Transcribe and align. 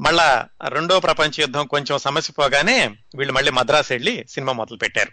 మళ్ళా 0.00 0.48
రెండో 0.68 1.00
ప్రపంచ 1.00 1.30
యుద్ధం 1.38 1.66
కొంచెం 1.66 1.98
సమస్య 1.98 2.34
పోగానే 2.38 2.86
వీళ్ళు 3.14 3.32
మళ్ళీ 3.32 3.50
మద్రాసు 3.50 3.92
వెళ్ళి 3.92 4.24
సినిమా 4.28 4.52
మొదలు 4.52 4.76
పెట్టారు 4.76 5.10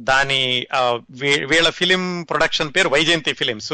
దాని 0.00 0.66
వీ- 1.10 1.46
వీళ్ళ 1.46 1.70
ఫిలిం 1.70 2.22
ప్రొడక్షన్ 2.22 2.72
పేరు 2.76 2.88
వైజయంతి 2.88 3.32
ఫిలిమ్స్. 3.32 3.72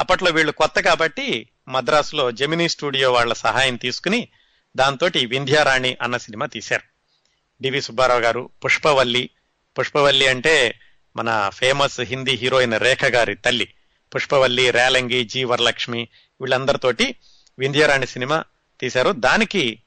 అప్పట్లో 0.00 0.30
వీళ్ళు 0.30 0.52
కొత్త 0.52 0.80
కాబట్టి 0.80 1.48
మద్రాసులో 1.68 2.30
జెమినీ 2.30 2.68
స్టూడియో 2.68 3.12
వాళ్ళ 3.12 3.32
సహాయం 3.32 3.76
తీసుకుని 3.76 4.28
దాంతో 4.76 5.10
వింధ్యారాణి 5.26 5.96
అన్న 6.02 6.16
సినిమా 6.16 6.46
తీశారు. 6.46 6.82
డివి 7.62 7.80
సుబ్బారావు 7.80 8.20
గారు 8.20 8.50
పుష్పవల్లి. 8.64 9.30
పుష్పవల్లి 9.78 10.26
అంటే 10.26 10.80
మన 11.16 11.50
ఫేమస్ 11.54 12.00
హిందీ 12.00 12.34
హీరోయిన్ 12.34 12.80
రేఖ 12.80 13.04
గారి 13.04 13.34
తల్లి. 13.34 13.74
పుష్పవల్లి 14.14 14.70
రేలంగి 14.70 15.24
జీ 15.24 15.44
వరలక్ష్మి 15.44 16.08
వీళ్ళందరితోటి 16.40 17.16
వింధ్యారాణి 17.58 18.06
సినిమా 18.06 18.44
తీశారు. 18.80 19.10
దానికి 19.10 19.82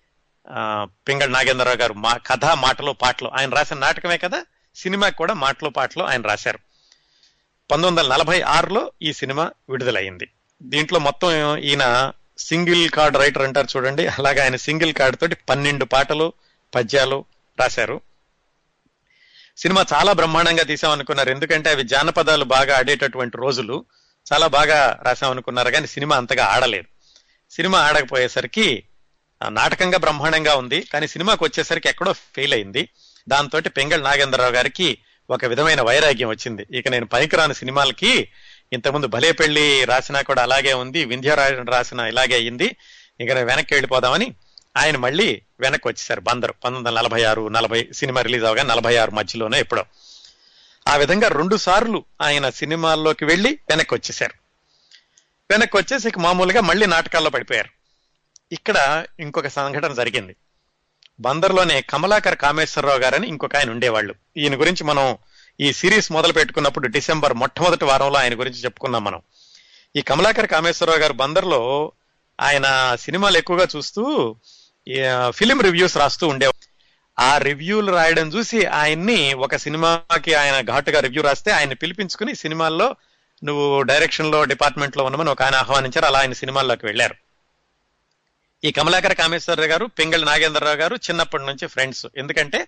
పింగళ 0.84 1.26
నాగేంద్రరావు 1.26 1.78
గారు 1.78 1.94
మా 1.94 2.18
కథ 2.18 2.46
మాటలు 2.46 2.92
పాటలు 2.92 3.30
ఆయన 3.30 3.50
రాసిన 3.50 3.78
నాటకమే 3.78 4.18
కదా? 4.18 4.46
సినిమాకి 4.76 5.16
కూడా 5.16 5.34
మాటలు 5.34 5.70
పాటలు 5.70 6.04
ఆయన 6.04 6.22
రాశారు. 6.22 6.58
పంతొమ్మిది 7.72 8.08
వందల 8.08 8.16
నలభై 8.16 8.42
ఆరులో 8.42 8.92
ఈ 9.02 9.14
సినిమా 9.14 9.52
విడుదలైంది 9.70 10.28
దీంట్లో 10.64 11.00
మొత్తం 11.00 11.58
ఈయన 11.58 12.12
సింగిల్ 12.38 12.90
కార్డ్ 12.90 13.18
రైటర్ 13.18 13.42
అంటారు 13.42 13.68
చూడండి. 13.78 14.08
అలాగే 14.08 14.40
ఆయన 14.40 14.56
సింగిల్ 14.56 14.94
కార్డ్ 14.94 15.20
తోటి 15.20 15.36
పన్నెండు 15.36 15.86
పాటలు 15.86 16.34
పద్యాలు 16.76 17.26
రాశారు. 17.60 18.02
సినిమా 19.58 19.86
చాలా 19.94 20.14
బ్రహ్మాండంగా 20.14 20.64
తీసామనుకున్నారు 20.64 21.30
ఎందుకంటే 21.30 21.70
అవి 21.70 21.84
జానపదాలు 21.84 22.44
బాగా 22.44 22.78
ఆడేటటువంటి 22.78 23.38
రోజులు. 23.38 23.86
చాలా 24.34 24.48
బాగా 24.48 25.00
రాసామనుకున్నారు 25.02 25.70
కానీ 25.72 25.88
సినిమా 25.88 26.18
అంతగా 26.18 26.46
ఆడలేదు. 26.46 27.01
సినిమా 27.52 27.80
ఆడకపోయేసరికి 27.80 28.84
నాటకంగా 29.50 29.98
బ్రహ్మాండంగా 29.98 30.56
ఉంది 30.56 30.82
కానీ 30.82 31.08
సినిమాకి 31.08 31.44
వచ్చేసరికి 31.44 31.90
ఎక్కడో 31.90 32.14
ఫెయిల్ 32.14 32.54
అయింది. 32.54 32.90
దాంతో 33.28 33.60
పెంగళ 33.60 34.02
నాగేంద్రరావు 34.02 34.52
గారికి 34.52 34.98
ఒక 35.30 35.46
విధమైన 35.46 35.82
వైరాగ్యం 35.82 36.30
వచ్చింది. 36.30 36.68
ఇక 36.72 36.88
నేను 36.88 37.06
పనికిరాని 37.06 37.54
సినిమాలకి 37.54 38.30
ఇంతకుముందు 38.74 39.08
భలే 39.08 39.32
పెళ్ళి 39.32 39.86
రాసినా 39.86 40.22
కూడా 40.22 40.44
అలాగే 40.44 40.74
ఉంది 40.74 41.06
వింధ్యరాజన్ 41.06 41.68
రాసిన 41.68 42.00
ఇలాగే 42.00 42.34
అయింది. 42.34 42.76
ఇక 43.22 43.32
నేను 43.32 43.46
వెనక్కి 43.46 43.74
వెళ్ళిపోదామని 43.74 44.34
ఆయన 44.78 44.98
మళ్ళీ 44.98 45.42
వెనక్కి 45.60 45.88
వచ్చేసారు 45.88 46.22
బందరు. 46.22 46.52
పంతొమ్మిది 46.52 46.90
వందల 46.90 47.00
నలభై 47.00 47.24
ఆరు 47.24 47.48
నలభై 47.48 47.90
సినిమా 47.94 48.22
రిలీజ్ 48.22 48.44
అవగా 48.44 48.64
నలభై 48.64 48.96
ఆరు 48.96 49.12
మధ్యలోనే 49.12 49.60
ఎప్పుడో. 49.60 49.86
ఆ 50.88 50.96
విధంగా 50.96 51.28
రెండు 51.28 51.56
సార్లు 51.56 52.06
ఆయన 52.22 52.50
సినిమాల్లోకి 52.50 53.26
వెళ్ళి 53.26 53.60
వెనక్కి 53.70 53.94
వచ్చేసారు. 53.94 54.41
వెనక్కి 55.52 55.78
వచ్చేసి 55.78 56.10
మామూలుగా 56.20 56.62
మళ్ళీ 56.62 56.86
నాటకాల్లో 56.86 57.30
పడిపోయారు. 57.30 57.70
ఇక్కడ 58.52 59.06
ఇంకొక 59.20 59.48
సంఘటన 59.48 59.94
జరిగింది. 59.94 60.36
బందర్లోనే 61.20 61.82
కమలాకర్ 61.82 62.36
కామేశ్వరరావు 62.36 63.00
గారని 63.00 63.28
ఇంకొక 63.28 63.56
ఆయన 63.56 63.70
ఉండేవాళ్ళు. 63.72 64.14
ఈయన 64.38 64.60
గురించి 64.60 64.84
మనం 64.84 65.18
ఈ 65.60 65.74
సిరీస్ 65.74 66.12
మొదలు 66.12 66.34
పెట్టుకున్నప్పుడు 66.34 66.88
డిసెంబర్ 66.88 67.34
మొట్టమొదటి 67.34 67.86
వారంలో 67.86 68.20
ఆయన 68.20 68.40
గురించి 68.40 68.60
చెప్పుకున్నాం 68.60 69.04
మనం. 69.04 69.22
ఈ 69.96 70.02
కమలాకర్ 70.02 70.48
కామేశ్వరరావు 70.48 71.00
గారు 71.00 71.14
బందర్లో 71.14 71.92
ఆయన 72.42 72.98
సినిమాలు 73.00 73.38
ఎక్కువగా 73.38 73.68
చూస్తూ 73.76 74.36
ఫిలిం 75.30 75.62
రివ్యూస్ 75.62 75.98
రాస్తూ 75.98 76.28
ఉండేవారు. 76.28 76.70
ఆ 77.20 77.38
రివ్యూలు 77.38 77.92
రాయడం 77.92 78.28
చూసి 78.30 78.66
ఆయన్ని 78.66 79.34
ఒక 79.34 79.56
సినిమాకి 79.56 80.34
ఆయన 80.34 80.62
ఘాటుగా 80.62 81.00
రివ్యూ 81.00 81.24
రాస్తే 81.24 81.52
ఆయన 81.52 81.74
పిలిపించుకుని 81.74 82.36
సినిమాల్లో 82.36 82.96
నువ్వు 83.44 83.82
డైరెక్షన్లో 83.82 84.44
డిపార్ట్మెంట్లో 84.44 85.04
ఉన్నామని 85.04 85.30
ఒక 85.30 85.42
ఆయన 85.42 85.56
ఆహ్వానించారు. 85.56 86.06
అలా 86.06 86.20
ఆయన 86.20 86.34
సినిమాల్లోకి 86.34 86.86
వెళ్ళారు. 86.86 87.16
ఈ 88.64 88.72
కమలాకర 88.72 89.14
కామేశ్వరరావు 89.14 89.70
గారు 89.70 89.86
పింగళి 89.86 90.26
నాగేంద్రరావు 90.26 90.76
గారు 90.76 90.96
చిన్నప్పటి 90.96 91.44
నుంచి 91.44 91.68
ఫ్రెండ్స్. 91.68 92.06
ఎందుకంటే 92.18 92.68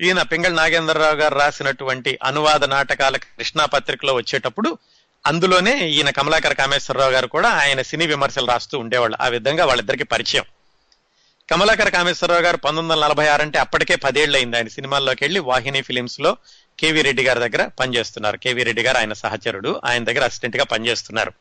ఈయన 0.00 0.22
పింగళి 0.22 0.54
నాగేంద్రరావు 0.54 1.14
గారు 1.14 1.34
రాసినటువంటి 1.34 2.18
అనువాద 2.24 2.64
నాటకాల 2.64 3.16
కృష్ణా 3.16 3.64
పత్రికలో 3.64 4.14
వచ్చేటప్పుడు 4.14 4.78
అందులోనే 5.26 5.88
ఈయన 5.88 6.10
కమలాకర 6.10 6.52
కామేశ్వరరావు 6.52 7.10
గారు 7.10 7.26
కూడా 7.26 7.48
ఆయన 7.48 7.82
సినీ 7.82 8.06
విమర్శలు 8.06 8.46
రాస్తూ 8.46 8.78
ఉండేవాళ్ళు. 8.78 9.22
ఆ 9.22 9.28
విధంగా 9.28 9.64
వాళ్ళిద్దరికి 9.64 10.04
పరిచయం. 10.04 10.44
కమలాకర 11.50 11.88
కామేశ్వరరావు 11.88 12.42
గారు 12.42 12.56
పంతొమ్మిది 12.56 13.00
వందల 13.00 13.06
నలభై 13.06 13.28
ఆరు 13.28 13.42
అంటే 13.42 13.58
అప్పటికే 13.58 13.94
పదేళ్ళు 13.94 14.36
అయింది 14.36 14.56
ఆయన 14.56 14.68
సినిమాల్లోకి 14.68 15.24
వెళ్ళి. 15.24 15.40
వాహిని 15.40 15.82
ఫిలిమ్స్లో 15.82 16.36
కేవీ 16.78 17.02
రెడ్డి 17.02 17.22
గారి 17.22 17.40
దగ్గర 17.40 17.68
పనిచేస్తున్నారు. 17.80 18.36
కేవీ 18.36 18.62
రెడ్డి 18.62 18.82
గారు 18.82 18.98
ఆయన 18.98 19.12
సహచరుడు. 19.12 19.80
ఆయన 19.84 20.04
దగ్గర 20.04 20.24
అసిస్టెంట్గా 20.24 20.64
పనిచేస్తున్నారు. 20.64 21.32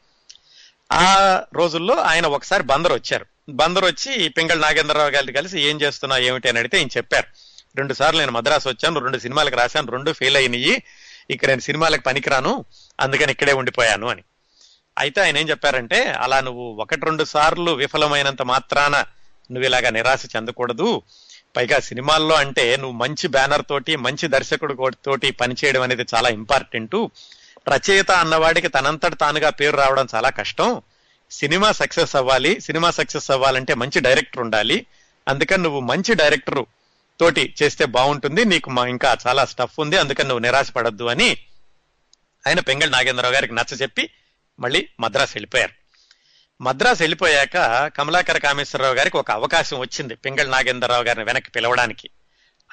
ఆ 0.92 1.44
రోజుల్లో 1.54 1.96
ఆయన 1.96 2.26
ఒకసారి 2.26 2.64
బందర్ 2.64 2.94
వచ్చారు. 2.94 3.26
బందర్ 3.50 3.86
వచ్చి 3.86 4.30
పింగళ 4.30 4.60
నాగేంద్రరావు 4.60 5.10
గారిని 5.10 5.32
కలిసి 5.32 5.62
ఏం 5.62 5.82
చేస్తున్నావు 5.82 6.22
ఏమిటి 6.22 6.50
అని 6.50 6.60
అడిగితే 6.60 6.78
ఈయన 6.78 6.88
చెప్పారు. 6.98 7.28
రెండు 7.76 7.94
సార్లు 7.94 8.20
నేను 8.20 8.32
మద్రాసు 8.32 8.70
వచ్చాను 8.70 9.00
రెండు 9.00 9.18
సినిమాలకు 9.18 9.56
రాశాను 9.56 9.92
రెండు 9.92 10.12
ఫెయిల్ 10.12 10.38
అయినాయి. 10.38 10.84
ఇక్కడ 11.30 11.48
నేను 11.48 11.60
సినిమాలకు 11.60 12.02
పనికిరాను 12.02 12.66
అందుకని 13.00 13.32
ఇక్కడే 13.32 13.54
ఉండిపోయాను 13.54 14.08
అని. 14.08 14.24
అయితే 14.98 15.22
ఆయన 15.22 15.38
ఏం 15.38 15.50
చెప్పారంటే 15.50 16.04
అలా 16.04 16.40
నువ్వు 16.40 16.76
ఒకటి 16.76 17.06
రెండు 17.06 17.24
సార్లు 17.24 17.72
విఫలమైనంత 17.72 18.42
మాత్రాన 18.42 18.98
నువ్వు 19.52 19.64
ఇలాగా 19.64 19.90
నిరాశ 19.90 20.26
చెందకూడదు. 20.36 21.02
పైగా 21.56 21.80
సినిమాల్లో 21.80 22.36
అంటే 22.36 22.78
నువ్వు 22.78 22.98
మంచి 22.98 23.28
బ్యానర్ 23.28 23.62
తోటి 23.70 23.96
మంచి 23.96 24.28
దర్శకుడు 24.28 24.92
తోటి 25.06 25.32
పనిచేయడం 25.32 25.82
అనేది 25.82 26.06
చాలా 26.16 26.30
ఇంపార్టెంట్. 26.30 27.08
రచయిత 27.70 28.12
అన్నవాడికి 28.12 28.68
తనంతట 28.68 29.20
తానుగా 29.20 29.50
పేరు 29.50 29.78
రావడం 29.78 30.08
చాలా 30.16 30.30
కష్టం. 30.30 30.82
సినిమా 31.32 31.72
సక్సెస్ 31.72 32.16
అవ్వాలి. 32.16 32.62
సినిమా 32.62 32.92
సక్సెస్ 32.92 33.32
అవ్వాలంటే 33.32 33.74
మంచి 33.74 34.00
డైరెక్టర్ 34.00 34.42
ఉండాలి. 34.42 34.86
అందుకని 35.28 35.64
నువ్వు 35.64 35.80
మంచి 35.80 36.16
డైరెక్టర్ 36.16 36.66
తోటి 37.20 37.56
చేస్తే 37.64 37.86
బాగుంటుంది. 37.86 38.46
నీకు 38.46 38.70
మా 38.70 38.88
ఇంకా 38.88 39.18
చాలా 39.28 39.46
స్టఫ్ 39.46 39.80
ఉంది. 39.80 39.98
అందుకని 39.98 40.28
నువ్వు 40.28 40.40
నిరాశపడద్దు 40.40 41.04
అని 41.04 41.38
ఆయన 42.48 42.60
పెంగళ 42.60 42.90
నాగేంద్రరావు 42.90 43.34
గారికి 43.34 43.54
నచ్చ 43.54 43.76
చెప్పి 43.76 44.10
మళ్ళీ 44.60 44.88
మద్రాసు 45.00 45.32
వెళ్ళిపోయారు. 45.36 45.81
మద్రాసు 46.62 47.04
వెళ్ళిపోయాక 47.04 47.88
కమలాకర 47.88 48.38
కామేశ్వరరావు 48.38 48.94
గారికి 48.94 49.18
ఒక 49.18 49.32
అవకాశం 49.32 49.80
వచ్చింది 49.80 50.16
పింగళ 50.16 50.50
నాగేంద్రరావు 50.50 51.04
గారిని 51.04 51.26
వెనక్కి 51.26 51.52
పిలవడానికి. 51.52 52.10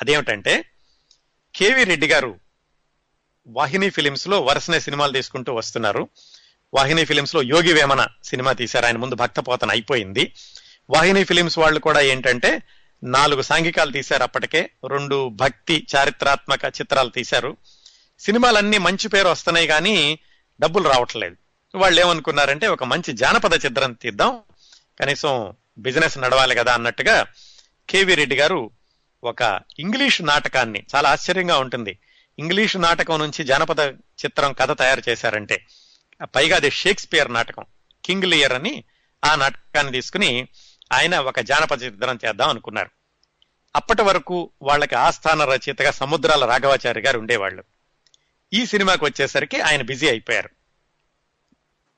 అదేమిటంటే 0.03 0.65
కేవీ 1.57 1.85
రెడ్డి 1.85 2.07
గారు 2.07 2.41
వాహిని 3.47 3.91
ఫిలిమ్స్లో 3.91 4.41
వరుసనే 4.41 4.81
సినిమాలు 4.81 5.13
తీసుకుంటూ 5.13 5.55
వస్తున్నారు. 5.55 6.09
వాహిని 6.75 7.05
ఫిలిమ్స్లో 7.05 7.43
యోగి 7.43 7.73
వేమన 7.73 8.07
సినిమా 8.25 8.53
తీశారు 8.53 8.87
ఆయన 8.87 8.97
ముందు 8.97 9.15
భక్తపోతన 9.15 9.71
అయిపోయింది. 9.71 10.35
వాహిని 10.91 11.25
ఫిలిమ్స్ 11.25 11.59
వాళ్ళు 11.59 11.81
కూడా 11.81 12.01
ఏంటంటే 12.01 12.63
నాలుగు 13.05 13.43
సాంఘికాలు 13.43 13.91
తీశారు 13.91 14.23
అప్పటికే 14.23 14.71
రెండు 14.89 15.29
భక్తి 15.29 15.87
చారిత్రాత్మక 15.97 16.65
చిత్రాలు 16.65 17.11
తీశారు. 17.11 17.57
సినిమాలన్నీ 18.21 18.79
మంచి 18.79 19.09
పేరు 19.09 19.29
వస్తున్నాయి 19.29 19.67
కానీ 19.67 20.19
డబ్బులు 20.61 20.89
రావట్లేదు. 20.89 21.37
వాళ్ళు 21.75 22.01
ఏమనుకున్నారంటే 22.01 22.67
ఒక 22.67 22.85
మంచి 22.85 23.13
జానపద 23.13 23.65
చిత్రం 23.65 23.93
తీద్దాం 23.93 24.43
కనీసం 25.01 25.55
బిజినెస్ 25.79 26.19
నడవాలి 26.19 26.55
కదా 26.55 26.75
అన్నట్టుగా 26.75 27.27
కేవీ 27.89 28.15
రెడ్డి 28.15 28.37
గారు 28.37 28.71
ఒక 29.25 29.61
ఇంగ్లీష్ 29.79 30.23
నాటకాన్ని 30.23 30.83
చాలా 30.95 31.11
ఆశ్చర్యంగా 31.11 31.59
ఉంటుంది. 31.59 31.99
ఇంగ్లీష్ 32.39 32.77
నాటకం 32.77 33.19
నుంచి 33.19 33.45
జానపద 33.45 33.81
చిత్రం 33.95 34.53
కథ 34.53 34.79
తయారు 34.79 35.03
చేశారంటే 35.09 35.67
పైగా 36.23 36.57
అది 36.57 36.71
షేక్స్పియర్ 36.71 37.33
నాటకం 37.33 37.65
కింగ్ 38.05 38.25
లియర్ 38.25 38.53
అని 38.53 38.85
ఆ 39.25 39.35
నాటకాన్ని 39.35 39.93
తీసుకుని 39.93 40.49
ఆయన 40.93 41.19
ఒక 41.19 41.41
జానపద 41.41 41.83
చిత్రం 41.83 42.19
చేద్దాం 42.25 42.49
అనుకున్నారు. 42.49 42.91
అప్పటి 43.77 44.03
వరకు 44.03 44.51
వాళ్ళకి 44.63 44.95
ఆస్థాన 44.95 45.45
రచయితగా 45.45 45.91
సముద్రాల 45.91 46.45
రాఘవాచారి 46.45 47.01
గారు 47.01 47.19
ఉండేవాళ్ళు. 47.19 47.65
ఈ 48.53 48.67
సినిమాకి 48.67 49.05
వచ్చేసరికి 49.05 49.61
ఆయన 49.61 49.83
బిజీ 49.83 50.09
అయిపోయారు. 50.09 50.51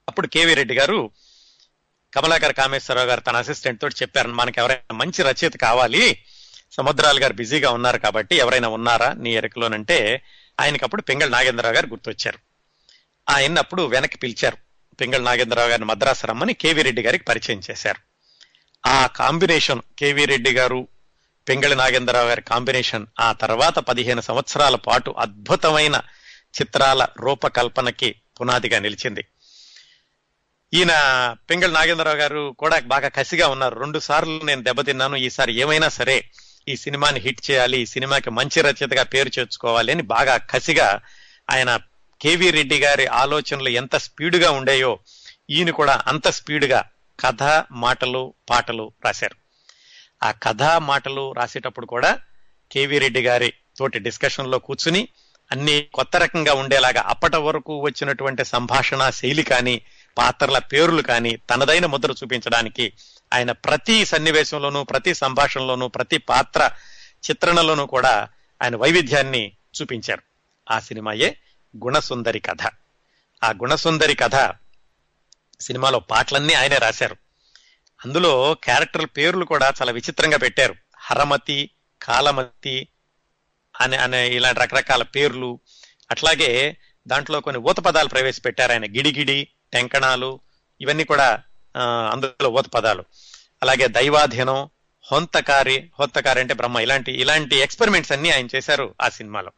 అప్పుడు 0.09 0.27
కేవీ 0.27 0.55
రెడ్డి 0.55 0.75
గారు 0.75 1.11
కమలాకర్ 2.15 2.53
కామేశ్వరరావు 2.53 3.07
గారు 3.07 3.21
తన 3.21 3.37
అసిస్టెంట్ 3.37 3.81
తోటి 3.81 3.95
చెప్పారు 4.03 4.29
మనకి 4.29 4.61
ఎవరైనా 4.61 4.95
మంచి 4.95 5.23
రచయిత 5.23 5.57
కావాలి. 5.57 6.25
సముద్రాలు 6.73 7.21
గారు 7.21 7.33
బిజీగా 7.33 7.71
ఉన్నారు 7.71 7.99
కాబట్టి 7.99 8.37
ఎవరైనా 8.37 8.69
ఉన్నారా 8.69 9.13
నీ 9.13 9.35
ఎరకలోనంటే 9.35 10.23
ఆయనకి 10.61 10.85
అప్పుడు 10.85 11.03
పింగళ 11.03 11.29
నాగేంద్రరావు 11.29 11.75
గారు 11.75 11.87
గుర్తొచ్చారు. 11.87 12.39
ఆయన 13.31 13.59
అప్పుడు 13.59 13.83
వెనక్కి 13.83 14.19
పిలిచారు. 14.19 14.57
పింగళ 15.01 15.23
నాగేంద్రరావు 15.23 15.69
గారిని 15.69 15.85
మద్రాసు 15.85 16.27
రమ్మని 16.27 16.55
కేవీ 16.55 16.83
రెడ్డి 16.83 17.03
గారికి 17.03 17.25
పరిచయం 17.25 17.61
చేశారు. 17.71 18.01
ఆ 18.89 19.07
కాంబినేషన్ 19.07 19.81
కేవీ 19.99 20.25
రెడ్డి 20.25 20.51
గారు 20.51 20.89
పింగళి 21.49 21.75
నాగేంద్రరావు 21.75 22.29
గారి 22.29 22.43
కాంబినేషన్ 22.43 23.07
ఆ 23.21 23.33
తర్వాత 23.33 23.79
పదిహేను 23.79 24.21
సంవత్సరాల 24.21 24.77
పాటు 24.77 25.11
అద్భుతమైన 25.11 26.03
చిత్రాల 26.61 27.07
రూపకల్పనకి 27.19 28.15
పునాదిగా 28.41 28.79
నిలిచింది. 28.79 29.25
ఈయన 30.75 30.93
పింగళ 31.51 31.71
నాగేంద్రరావు 31.71 32.17
గారు 32.17 32.55
కూడా 32.59 32.79
బాగా 32.79 33.09
కసిగా 33.09 33.49
ఉన్నారు. 33.49 33.79
రెండు 33.81 33.99
సార్లు 33.99 34.45
నేను 34.45 34.63
దెబ్బతిన్నాను. 34.63 35.17
ఈసారి 35.17 35.53
ఏమైనా 35.53 35.89
సరే 35.89 36.31
ఈ 36.69 36.77
సినిమాని 36.77 37.21
హిట్ 37.21 37.51
చేయాలి 37.51 37.79
ఈ 37.79 37.87
సినిమాకి 37.87 38.31
మంచి 38.31 38.61
రచయితగా 38.63 39.03
పేరు 39.03 39.31
చేర్చుకోవాలి 39.39 39.93
అని 39.93 40.03
బాగా 40.03 40.37
కసిగా 40.37 41.01
ఆయన 41.51 41.81
కేవీ 42.21 42.51
రెడ్డి 42.51 42.79
గారి 42.79 43.07
ఆలోచనలు 43.07 43.69
ఎంత 43.69 43.97
స్పీడ్గా 43.97 44.51
ఉండేయో 44.51 44.99
ఈయన 45.51 45.71
కూడా 45.71 46.03
అంత 46.07 46.29
స్పీడ్గా 46.29 46.85
కథ 47.21 47.43
మాటలు 47.73 48.35
పాటలు 48.51 48.93
రాశారు. 49.05 49.37
ఆ 50.23 50.31
కథ 50.31 50.63
మాటలు 50.63 51.33
రాసేటప్పుడు 51.33 51.87
కూడా 51.87 52.19
కేవీ 52.73 52.99
రెడ్డి 52.99 53.23
గారి 53.23 53.53
తోటి 53.77 53.99
డిస్కషన్లో 53.99 54.59
కూర్చుని 54.59 55.09
అన్ని 55.53 55.87
కొత్త 55.95 56.17
రకంగా 56.17 56.53
ఉండేలాగా 56.53 57.03
అప్పటి 57.07 57.37
వరకు 57.37 57.81
వచ్చినటువంటి 57.81 58.45
సంభాషణ 58.45 59.11
శైలి 59.11 59.43
కానీ 59.43 59.83
పాత్రల 60.19 60.59
పేర్లు 60.59 61.03
కానీ 61.03 61.37
తనదైన 61.37 61.87
ముద్ర 61.87 62.11
చూపించడానికి 62.11 62.93
ఆయన 63.33 63.53
ప్రతి 63.53 64.05
సన్నివేశంలోనూ 64.05 64.85
ప్రతి 64.85 65.15
సంభాషణలోనూ 65.15 65.89
ప్రతి 65.89 66.19
పాత్ర 66.19 66.71
చిత్రణలోనూ 67.31 67.87
కూడా 67.87 68.29
ఆయన 68.63 68.77
వైవిధ్యాన్ని 68.77 69.53
చూపించారు. 69.83 70.23
ఆ 70.71 70.79
సినిమాయే 70.79 71.37
గుణసుందరి 71.85 72.41
కథ. 72.41 72.63
ఆ 73.45 73.51
గుణసుందరి 73.51 74.15
కథ 74.15 74.55
సినిమాలో 75.61 76.01
పాటలన్నీ 76.01 76.55
ఆయనే 76.55 76.79
రాశారు. 76.79 77.17
అందులో 78.05 78.55
క్యారెక్టర్ 78.55 79.07
పేర్లు 79.07 79.45
కూడా 79.45 79.67
చాలా 79.67 79.93
విచిత్రంగా 79.93 80.37
పెట్టారు. 80.37 80.75
హరమతి 80.97 81.71
కాలమతి 82.03 82.89
అనే 83.81 83.97
అనే 83.97 84.29
ఇలాంటి 84.29 84.61
రకరకాల 84.61 85.03
పేర్లు. 85.03 85.61
అట్లాగే 86.11 86.77
దాంట్లో 87.07 87.41
కొన్ని 87.41 87.63
ఊత 87.63 87.77
పదాలు 87.77 88.09
ప్రవేశపెట్టారు 88.09 88.73
ఆయన. 88.73 88.85
గిడిగిడి 88.85 89.49
టెంకణాలు 89.73 90.41
ఇవన్నీ 90.81 91.05
కూడా 91.05 91.43
అందులో 92.13 92.49
ఊత 92.49 92.67
పదాలు. 92.67 93.05
అలాగే 93.63 93.89
దైవాధీనం 93.89 94.69
హొంతకారి 95.13 95.91
హొంతకారి 96.01 96.41
అంటే 96.41 96.55
బ్రహ్మ 96.55 96.79
ఇలాంటి 96.79 97.13
ఇలాంటి 97.13 97.57
ఎక్స్పెరిమెంట్స్ 97.57 98.13
అన్ని 98.13 98.31
ఆయన 98.33 98.49
చేశారు 98.57 98.95
ఆ 99.03 99.09
సినిమాలో. 99.09 99.51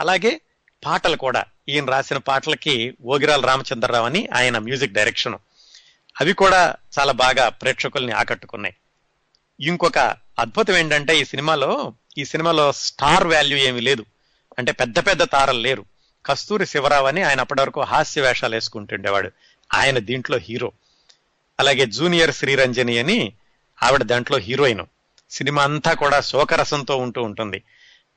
అలాగే 0.00 0.40
పాటలు 0.86 1.16
కూడా 1.16 1.44
ఈయన 1.68 1.84
రాసిన 1.84 2.16
పాటలకి 2.16 2.94
ఓగిరాల 3.04 3.46
రామచంద్రరావు 3.46 4.06
అని 4.06 4.28
ఆయన 4.34 4.58
మ్యూజిక్ 4.58 4.92
డైరెక్షన్ 4.92 5.34
అవి 6.20 6.32
కూడా 6.32 6.74
చాలా 6.98 7.12
బాగా 7.12 7.48
ప్రేక్షకుల్ని 7.48 8.12
ఆకట్టుకున్నాయి. 8.12 8.74
ఇంకొక 9.60 9.98
అద్భుతం 10.38 10.76
ఏంటంటే 10.76 11.18
ఈ 11.18 11.24
సినిమాలో 11.24 11.92
ఈ 12.18 12.24
సినిమాలో 12.24 12.72
స్టార్ 12.72 13.26
వాల్యూ 13.26 13.58
ఏమీ 13.58 13.80
లేదు. 13.80 14.04
అంటే 14.58 14.72
పెద్ద 14.72 14.98
పెద్ద 14.98 15.22
తారలు 15.22 15.58
లేరు. 15.58 15.84
కస్తూరి 16.26 16.66
శివరావు 16.66 17.06
అని 17.06 17.22
ఆయన 17.22 17.40
అప్పటి 17.40 17.60
వరకు 17.60 17.80
హాస్య 17.80 18.20
వేషాలు 18.20 18.54
వేసుకుంటుండేవాడు. 18.54 19.30
ఆయన 19.74 19.98
దీంట్లో 19.98 20.38
హీరో. 20.38 20.72
అలాగే 21.60 21.86
జూనియర్ 21.86 22.34
శ్రీరంజని 22.34 22.98
అని 22.98 23.32
ఆవిడ 23.82 24.02
దాంట్లో 24.02 24.38
హీరోయిన్. 24.38 24.86
సినిమా 25.30 25.64
అంతా 25.64 25.92
కూడా 25.92 26.20
శోకరసంతో 26.20 26.96
ఉంటూ 26.96 27.22
ఉంటుంది. 27.22 27.62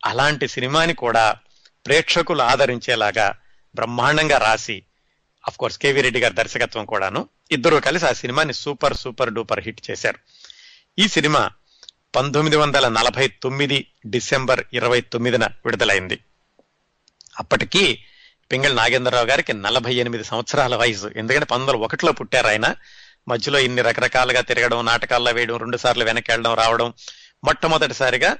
అలాంటి 0.05 0.47
సినిమాని 0.47 0.93
కూడా 0.93 1.35
ప్రేక్షకులు 1.85 2.41
ఆదరించేలాగా 2.41 3.37
బ్రహ్మాండంగా 3.75 4.37
రాసి 4.37 4.83
అఫ్ 5.47 5.57
కోర్స్ 5.57 5.79
కేవీ 5.79 6.01
రెడ్డి 6.01 6.19
గారి 6.19 6.33
దర్శకత్వం 6.33 6.85
కూడాను 6.85 7.29
ఇద్దరు 7.51 7.75
కలిసి 7.75 8.05
ఆ 8.05 8.11
సినిమాని 8.11 8.53
సూపర్ 8.53 8.97
సూపర్ 8.97 9.33
డూపర్ 9.33 9.59
హిట్ 9.59 9.91
చేశారు. 9.91 10.17
ఈ 10.99 11.07
సినిమా 11.07 11.49
పంతొమ్మిది 12.15 12.57
వందల 12.57 12.87
నలభై 12.87 13.27
తొమ్మిది 13.27 13.87
డిసెంబర్ 14.05 14.63
ఇరవై 14.73 15.01
తొమ్మిదిన 15.01 15.45
విడుదలైంది. 15.45 16.19
అప్పటికీ 17.39 17.99
పింగళి 18.51 18.75
నాగేంద్రరావు 18.75 19.25
గారికి 19.25 19.53
నలభై 19.53 19.93
ఎనిమిది 19.93 20.23
సంవత్సరాల 20.23 20.75
వయసు. 20.75 21.11
ఎందుకంటే 21.15 21.45
పంతొమ్మిది 21.45 21.71
వందల 21.71 21.85
ఒకటిలో 21.85 22.11
పుట్టారు 22.11 22.47
ఆయన. 22.47 22.75
మధ్యలో 23.27 23.59
ఇన్ని 23.59 23.81
రకరకాలుగా 23.81 24.41
తిరగడం 24.41 24.85
నాటకాల్లో 24.85 25.31
వేయడం 25.31 25.57
రెండు 25.57 25.77
సార్లు 25.77 26.03
వెనక్కి 26.03 26.31
వెళ్ళడం 26.31 26.53
రావడం. 26.53 26.93
మొట్టమొదటిసారిగా 27.43 28.37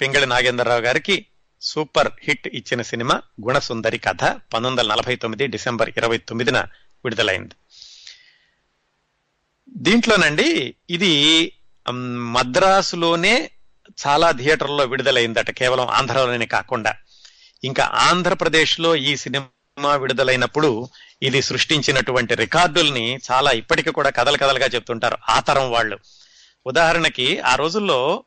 పింగళి 0.00 0.26
నాగేంద్రరావు 0.26 0.80
గారికి 0.80 1.26
సూపర్ 1.62 2.08
హిట్ 2.22 2.48
ఇచ్చిన 2.48 2.82
సినిమా 2.82 3.22
గుణసుందరి 3.46 3.98
కథ 3.98 4.24
పంతొమ్మిది 4.24 4.70
వందల 4.70 4.86
నలభై 4.86 5.16
తొమ్మిది 5.16 5.46
డిసెంబర్ 5.46 5.92
ఇరవై 5.96 6.18
తొమ్మిదిన 6.18 6.58
విడుదలైంది. 7.04 7.54
దీంట్లోనండి 9.70 10.74
ఇది 10.90 11.12
మద్రాసులోనే 12.32 13.50
చాలా 14.06 14.30
థియేటర్లో 14.30 14.84
విడుదలైందట. 14.84 15.50
కేవలం 15.50 15.86
ఆంధ్రలోనే 15.86 16.46
కాకుండా. 16.46 16.94
ఇంకా 17.64 17.84
ఆంధ్రప్రదేశ్లో 17.84 18.96
ఈ 18.96 19.16
సినిమా 19.16 19.96
విడుదలైనప్పుడు 19.96 20.88
ఇది 21.22 21.42
సృష్టించినటువంటి 21.42 22.34
రికార్డుల్ని 22.34 23.18
చాలా 23.32 23.50
ఇప్పటికీ 23.50 23.90
కూడా 23.90 24.10
కథలు 24.10 24.36
కథలుగా 24.36 24.66
చెప్తుంటారు 24.66 25.18
ఆ 25.28 25.40
తరం 25.40 25.70
వాళ్ళు. 25.70 25.98
ఉదాహరణకి 26.66 27.40
ఆ 27.40 27.54
రోజుల్లో 27.54 28.24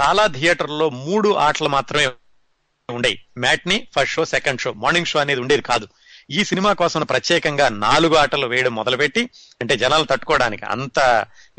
చాలా 0.00 0.26
థియేటర్లో 0.26 0.90
మూడు 0.90 1.34
ఆటలు 1.34 1.68
మాత్రమే 1.68 2.06
ఉండేవి. 2.90 3.24
Matinee 3.38 3.88
first 3.96 4.14
show 4.14 4.24
second 4.24 4.60
show 4.60 4.72
morning 4.72 5.06
show 5.06 5.18
అనేది 5.18 5.40
ఉండేది 5.40 5.62
కాదు. 5.62 5.88
ఈ 6.30 6.44
సినిమా 6.44 6.72
కోసం 6.72 7.02
ప్రత్యేకంగా 7.02 7.68
నాలుగు 7.68 8.14
ఆటలు 8.14 8.46
వేయడం 8.46 8.74
మొదలుపెట్టి 8.74 9.30
అంటే 9.60 9.76
జనాలు 9.76 10.04
తట్టుకోవడానికి 10.04 10.64
అంత 10.64 10.98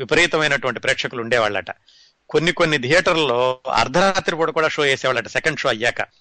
విపరీతమైనటువంటి 0.00 0.80
ప్రేక్షకులు 0.80 1.22
ఉండేవాళ్ళట. 1.22 1.70
కొన్ని 2.28 2.52
కొన్ని 2.52 2.78
థియేటర్లలో 2.78 3.60
అర్ధరాత్రి 3.72 4.36
పూట 4.36 4.50
కూడా 4.50 4.68
షో 4.68 4.82
వేసేవాళ్ళట 4.82 5.28
సెకండ్ 5.28 5.58
షో 5.58 5.68
అయ్యాక. 5.68 6.19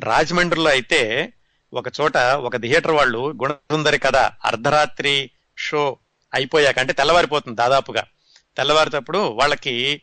రాజమండ్రిలో 0.00 0.70
అయితే 0.70 1.32
ఒక 1.74 1.84
చోట 2.00 2.16
ఒక 2.16 2.56
థియేటర్ 2.56 2.90
వాళ్ళు 2.90 3.18
గుణసుందరి 3.18 3.98
కథ 3.98 4.16
అర్ధరాత్రి 4.16 5.30
షో 5.58 5.96
అయిపోయాక 6.34 6.78
అంటే 6.78 6.92
తెల్లవారిపోతుంది 6.92 7.56
దాదాపుగా. 7.56 8.04
తెల్లవారితప్పుడు 8.56 9.18
వాళ్ళకి 9.18 10.02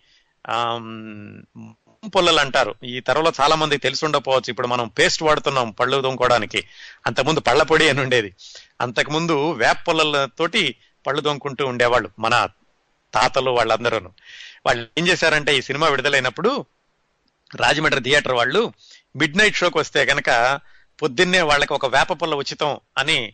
పుల్లలు 2.07 2.39
అంటారు. 2.39 2.75
ఈ 2.83 2.99
తరంలో 2.99 3.31
చాలా 3.41 3.55
మంది 3.55 3.77
తెలిసి 3.77 4.05
ఉండకపోవచ్చు 4.05 4.49
ఇప్పుడు 4.49 4.67
మనం 4.67 4.87
పేస్ట్ 4.87 5.23
వాడుతున్నాం 5.23 5.71
పళ్ళు 5.71 6.01
దొంకోవడానికి 6.01 6.63
అంతకుముందు 7.05 7.39
పళ్ళ 7.39 7.63
పొడి 7.63 7.89
అని 7.89 8.01
ఉండేది. 8.01 8.35
అంతకుముందు 8.81 9.51
వేప 9.51 9.77
పుల్లలతోటి 9.87 10.75
పళ్ళు 11.07 11.21
దొంకుంటూ 11.21 11.65
ఉండేవాళ్ళు 11.65 12.09
మన 12.19 12.47
తాతలు 13.13 13.51
వాళ్ళందరూ 13.51 13.97
వాళ్ళు 14.65 14.87
ఏం 14.97 15.07
చేశారంటే 15.07 15.57
ఈ 15.57 15.61
సినిమా 15.61 15.87
విడుదలైనప్పుడు 15.87 16.65
రాజమండ్రి 17.55 18.01
థియేటర్ 18.01 18.33
వాళ్ళు 18.33 18.73
మిడ్ 19.15 19.37
నైట్ 19.37 19.55
షోకి 19.55 19.77
వస్తే 19.77 20.03
గనక 20.03 20.59
పొద్దున్నే 21.01 21.41
వాళ్ళకి 21.41 21.73
ఒక 21.73 21.85
వేప 21.85 22.21
పుల్ల 22.21 22.35
ఉచితం 22.35 22.79
అని 22.97 23.33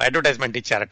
అడ్వర్టైజ్మెంట్ 0.00 0.56
ఇచ్చారట. 0.56 0.88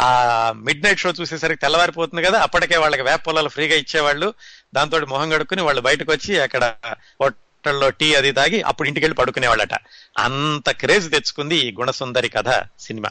ఆ 0.00 0.52
మిడ్ 0.56 0.84
నైట్ 0.84 0.98
షో 0.98 1.10
చూసేసరికి 1.20 1.60
తెల్లవారిపోతుంది 1.60 2.22
కదా 2.22 2.40
అప్పటికే 2.40 2.76
వాళ్ళకి 2.76 3.02
వేప 3.02 3.20
పొలాలు 3.26 3.48
ఫ్రీగా 3.48 3.76
ఇచ్చేవాళ్ళు. 3.76 4.34
దాంతో 4.74 4.98
మొహం 4.98 5.30
కడుక్కుని 5.30 5.62
వాళ్ళు 5.62 5.82
బయటకు 5.82 6.12
వచ్చి 6.12 6.40
అక్కడ 6.40 6.74
హోటల్లో 7.20 7.90
టీ 7.90 8.14
అది 8.14 8.32
తాగి 8.32 8.62
అప్పుడు 8.62 8.88
ఇంటికి 8.88 9.04
వెళ్ళి 9.04 9.16
పడుకునేవాళ్ళట. 9.16 9.74
అంత 10.18 10.70
క్రేజ్ 10.70 11.10
తెచ్చుకుంది 11.10 11.56
ఈ 11.56 11.72
గుణసుందరి 11.72 12.28
కథ 12.28 12.64
సినిమా. 12.80 13.10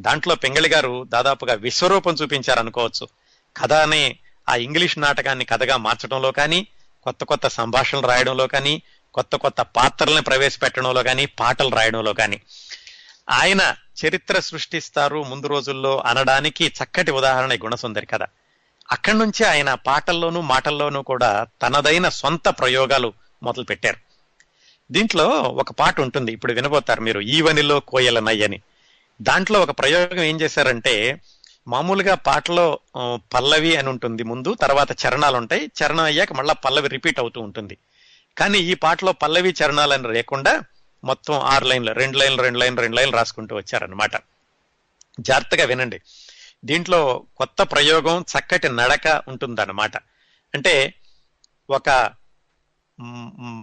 దాంట్లో 0.00 0.34
పెంగళి 0.34 0.68
గారు 0.68 1.04
దాదాపుగా 1.08 1.54
విశ్వరూపం 1.54 2.14
చూపించారు 2.14 2.58
అనుకోవచ్చు 2.58 3.08
కథ 3.56 3.72
అనే 3.72 4.16
ఆ 4.48 4.56
ఇంగ్లీష్ 4.56 4.98
నాటకాన్ని 4.98 5.44
కథగా 5.44 5.76
మార్చడంలో 5.76 6.32
కానీ 6.32 6.66
కొత్త 7.02 7.24
కొత్త 7.24 7.48
సంభాషణలు 7.48 8.06
రాయడంలో 8.06 8.46
కానీ 8.46 8.82
కొత్త 9.18 9.36
కొత్త 9.36 9.60
పాత్రల్ని 9.76 10.22
ప్రవేశపెట్టడంలో 10.22 11.02
కానీ 11.02 11.24
పాటలు 11.40 11.72
రాయడంలో 11.76 12.12
కానీ 12.20 12.38
ఆయన 13.36 13.62
చరిత్ర 14.00 14.36
సృష్టిస్తారు 14.40 15.18
ముందు 15.22 15.46
రోజుల్లో 15.46 15.94
అనడానికి 16.10 16.64
చక్కటి 16.78 17.10
ఉదాహరణ 17.10 17.54
గుణసుందరి 17.64 18.06
కథ. 18.06 18.22
అక్కడి 18.88 19.18
నుంచి 19.18 19.42
ఆయన 19.44 19.70
పాటల్లోనూ 19.86 20.40
మాటల్లోనూ 20.50 21.00
కూడా 21.02 21.30
తనదైన 21.62 22.08
సొంత 22.18 22.48
ప్రయోగాలు 22.60 23.10
మొదలు 23.42 23.64
పెట్టారు 23.64 23.98
దీంట్లో 24.90 25.26
ఒక 25.62 25.72
పాట 25.72 26.00
ఉంటుంది 26.00 26.30
ఇప్పుడు 26.32 26.52
వినబోతారు 26.52 27.00
మీరు 27.00 27.20
ఈవనిలో 27.36 27.76
కోయలనయ్యని 27.90 28.58
దాంట్లో 29.20 29.58
ఒక 29.60 29.72
ప్రయోగం 29.80 30.24
ఏం 30.30 30.40
చేశారంటే 30.40 30.94
మామూలుగా 31.66 32.14
పాటలో 32.28 32.66
పల్లవి 33.34 33.72
అని 33.76 33.88
ఉంటుంది 33.88 34.22
ముందు 34.22 34.54
తర్వాత 34.62 34.90
చరణాలు 35.02 35.36
ఉంటాయి 35.36 35.64
చరణం 35.78 36.04
అయ్యాక 36.04 36.32
మళ్ళా 36.32 36.54
పల్లవి 36.64 36.88
రిపీట్ 36.88 37.20
అవుతూ 37.20 37.40
ఉంటుంది. 37.40 37.74
కానీ 38.38 38.58
ఈ 38.58 38.74
పాటలో 38.74 39.12
పల్లవి 39.12 39.54
చరణాలని 39.62 40.12
లేకుండా 40.12 40.62
మొత్తం 41.04 41.34
ఆరు 41.34 41.64
లైన్లు 41.64 41.92
రెండు 41.92 42.18
లైన్లు 42.18 42.42
రెండు 42.42 42.58
లైన్లు 42.58 42.80
రెండు 42.80 42.96
లైన్లు 42.96 43.16
రాసుకుంటూ 43.16 43.56
వచ్చారనమాట 43.56 44.10
జాగ్రత్తగా 45.20 45.64
వినండి. 45.64 46.00
దీంట్లో 46.64 47.26
కొత్త 47.36 47.62
ప్రయోగం 47.62 48.24
చక్కటి 48.32 48.68
నడక 48.68 49.22
ఉంటుందన్నమాట. 49.28 49.96
అంటే 50.54 50.94
ఒక 51.70 52.10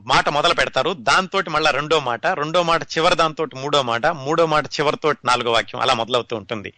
మాట 0.05 0.29
మొదలు 0.29 0.53
పెడతారు 0.53 0.93
దాంతో 0.99 1.41
మళ్ళా 1.49 1.71
రెండో 1.71 1.99
మాట 1.99 2.27
రెండో 2.27 2.63
మాట 2.63 2.83
చివరి 2.83 3.15
దాంతో 3.15 3.47
మూడో 3.55 3.81
మాట 3.81 4.05
మూడో 4.05 4.45
మాట 4.45 4.65
చివరితో 4.65 5.13
నాలుగో 5.25 5.51
వాక్యం 5.51 5.81
అలా 5.81 5.93
మొదలవుతూ 5.93 6.35
ఉంటుంది. 6.35 6.73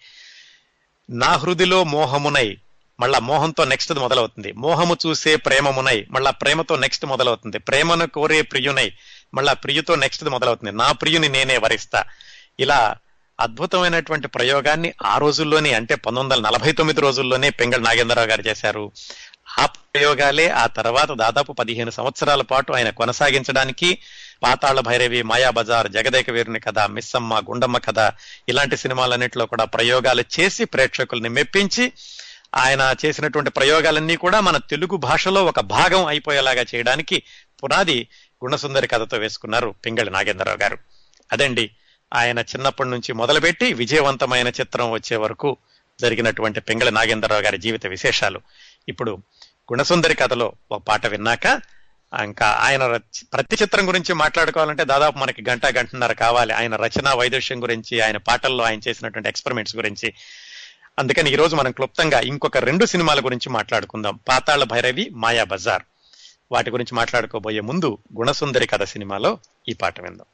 నా 1.10 1.28
హృదిలో 1.28 1.84
మోహమునై 1.84 2.58
మళ్ళా 3.00 3.20
మోహంతో 3.20 3.64
నెక్స్ట్ 3.66 3.94
మొదలవుతుంది. 3.94 4.52
మోహము 4.52 4.98
చూసే 5.06 5.36
ప్రేమమునై 5.36 6.06
మళ్ళా 6.10 6.32
ప్రేమతో 6.32 6.76
నెక్స్ట్ 6.76 7.06
మొదలవుతుంది. 7.06 7.58
ప్రేమను 7.58 8.08
కోరే 8.08 8.42
ప్రియునై 8.42 8.92
మళ్ళా 9.34 9.54
ప్రియుతో 9.54 9.96
నెక్స్ట్ 9.96 10.24
మొదలవుతుంది. 10.24 10.72
నా 10.72 10.92
ప్రియుని 10.92 11.30
నేనే 11.30 11.58
వరిస్తా. 11.58 12.04
ఇలా 12.60 12.96
అద్భుతమైనటువంటి 13.40 14.28
ప్రయోగాన్ని 14.28 14.94
ఆ 15.06 15.18
రోజుల్లోనే 15.18 15.74
అంటే 15.74 15.96
పంతొమ్మిది 15.96 16.36
వందల 16.36 16.50
నలభై 16.50 16.72
తొమ్మిది 16.72 17.02
రోజుల్లోనే 17.02 17.50
పెంగళ 17.50 17.82
నాగేంద్రరావు 17.82 18.28
గారు 18.28 18.42
చేశారు. 18.48 18.92
ఆ 19.60 19.66
ప్రయోగాలే 19.66 20.50
ఆ 20.50 20.68
తర్వాత 20.68 21.12
దాదాపు 21.12 21.54
పదిహేను 21.54 21.92
సంవత్సరాల 21.92 22.42
పాటు 22.42 22.74
ఆయన 22.74 22.90
కొనసాగించడానికి 22.90 23.98
పాతాళ 24.44 24.80
భైరవి 24.80 25.24
మాయాబజార్ 25.24 25.88
జగదేక 25.88 26.30
వీరుని 26.30 26.60
కథ 26.60 26.80
మిస్సమ్మ 26.80 27.40
గుండమ్మ 27.40 27.78
కథ 27.78 28.12
ఇలాంటి 28.50 28.78
సినిమాలన్నింటిలో 28.78 29.46
కూడా 29.46 29.66
ప్రయోగాలు 29.66 30.24
చేసి 30.40 30.66
ప్రేక్షకుల్ని 30.66 31.30
మెప్పించి 31.30 31.92
ఆయన 32.56 32.96
చేసినటువంటి 33.06 33.50
ప్రయోగాలన్నీ 33.50 34.16
కూడా 34.16 34.40
మన 34.40 34.58
తెలుగు 34.58 34.98
భాషలో 34.98 35.46
ఒక 35.46 35.60
భాగం 35.60 36.06
అయిపోయేలాగా 36.06 36.66
చేయడానికి 36.76 37.24
పునాది 37.64 38.08
గుణసుందరి 38.46 38.88
కథతో 38.88 39.18
వేసుకున్నారు 39.18 39.76
పింగళి 39.86 40.10
నాగేంద్రరావు 40.10 40.58
గారు. 40.58 40.78
అదండి 41.32 41.72
ఆయన 42.14 42.40
చిన్నప్పటి 42.40 42.90
నుంచి 42.90 43.14
మొదలుపెట్టి 43.14 43.74
విజయవంతమైన 43.74 44.48
చిత్రం 44.48 44.92
వచ్చే 44.92 45.18
వరకు 45.18 45.58
జరిగినటువంటి 46.02 46.60
పింగళి 46.60 46.92
నాగేంద్రరావు 46.92 47.42
గారి 47.42 47.58
జీవిత 47.58 47.88
విశేషాలు. 47.88 48.42
ఇప్పుడు 48.90 49.12
గుణసుందరి 49.74 50.16
కథలో 50.16 50.54
ఒక 50.72 50.82
పాట 50.88 51.08
విన్నాక 51.08 51.62
ఇంకా 52.24 52.48
ఆయన 52.48 52.98
ప్రతి 53.34 53.58
చిత్రం 53.62 53.88
గురించి 53.88 54.14
మాట్లాడుకోవాలంటే 54.14 54.84
దాదాపు 54.84 55.18
మనకి 55.18 55.44
గంట 55.50 55.66
గంటన్నర 55.66 56.14
కావాలి. 56.14 56.54
ఆయన 56.54 56.76
రచన 56.76 57.14
వైదుష్యం 57.14 57.64
గురించి 57.64 58.02
ఆయన 58.02 58.18
పాటల్లో 58.18 58.64
ఆయన 58.64 58.80
చేసినటువంటి 58.88 59.30
ఎక్స్పెరిమెంట్స్ 59.30 59.76
గురించి 59.76 60.14
అందుకని 61.00 61.34
ఈ 61.34 61.36
రోజు 61.36 61.56
మనం 61.56 61.72
క్లుప్తంగా 61.72 62.20
ఇంకొక 62.20 62.58
రెండు 62.58 62.86
సినిమాల 62.86 63.20
గురించి 63.20 63.50
మాట్లాడుకుందాం. 63.50 64.20
పాతాళ 64.30 64.64
భైరవి 64.64 65.10
మాయా 65.14 65.44
బజార్. 65.44 65.82
వాటి 66.52 66.72
గురించి 66.72 66.96
మాట్లాడుకోబోయే 66.96 67.60
ముందు 67.60 67.98
గుణసుందరి 68.18 68.68
కథ 68.68 68.84
సినిమాలో 68.84 69.40
ఈ 69.70 69.74
పాట 69.74 70.02
విందాం. 70.02 70.26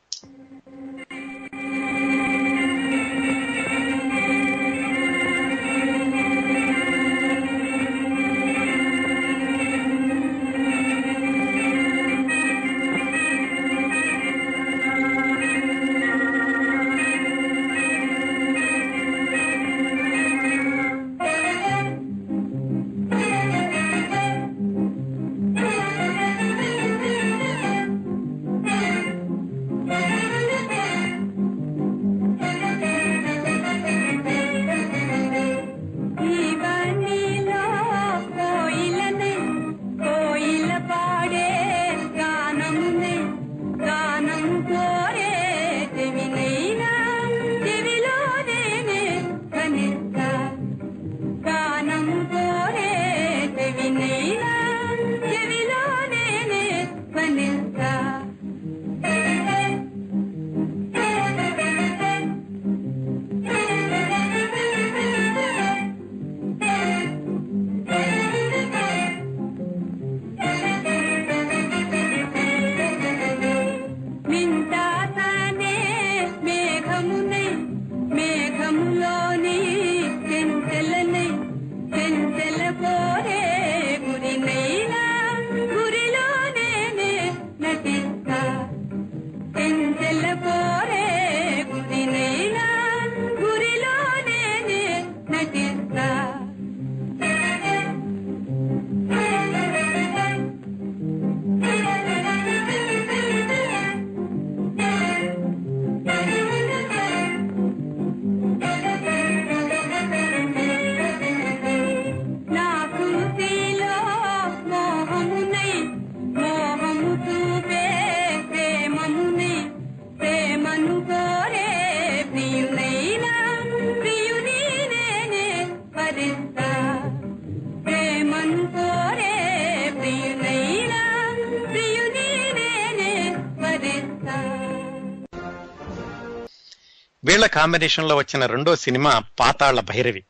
వీళ్ళ 137.33 137.45
కాంబినేషన్లో 137.45 138.15
వచ్చిన 138.15 138.45
రెండో 138.45 138.75
సినిమా 138.75 139.23
పాతాళ 139.39 139.79
భైరవి. 139.79 140.23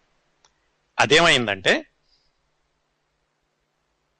అదేమైందంటే 1.00 1.86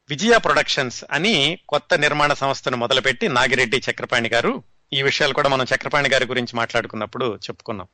విజయ 0.10 0.38
ప్రొడక్షన్స్ 0.38 1.04
అని 1.12 1.60
కొత్త 1.70 1.94
నిర్మాణ 1.94 2.34
సంస్థను 2.34 2.78
మొదలుపెట్టి 2.78 3.28
నాగిరెడ్డి 3.28 3.82
చక్రపాణి 3.92 4.30
గారు 4.30 4.64
ఈ 4.94 5.02
విషయాలు 5.02 5.34
కూడా 5.34 5.50
మనం 5.50 5.66
చక్రపాణి 5.76 6.10
గారి 6.10 6.26
గురించి 6.26 6.56
మాట్లాడుకున్నప్పుడు 6.56 7.36
చెప్పుకున్నాం. 7.36 7.88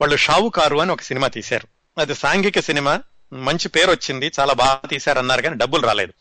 వాళ్ళు 0.00 0.16
షావుకారు 0.16 0.76
అని 0.76 0.92
ఒక 0.92 1.00
సినిమా 1.00 1.28
తీశారు. 1.28 2.00
అది 2.00 2.14
సాంఘిక 2.14 2.60
సినిమా 2.60 3.02
మంచి 3.32 3.68
పేరు 3.68 3.90
వచ్చింది 3.90 4.32
చాలా 4.40 4.52
బాగా 4.52 4.80
తీశారు 4.88 5.18
అన్నారు 5.18 5.42
కానీ 5.42 5.56
డబ్బులు 5.56 5.86
రాలేదు. 5.86 6.12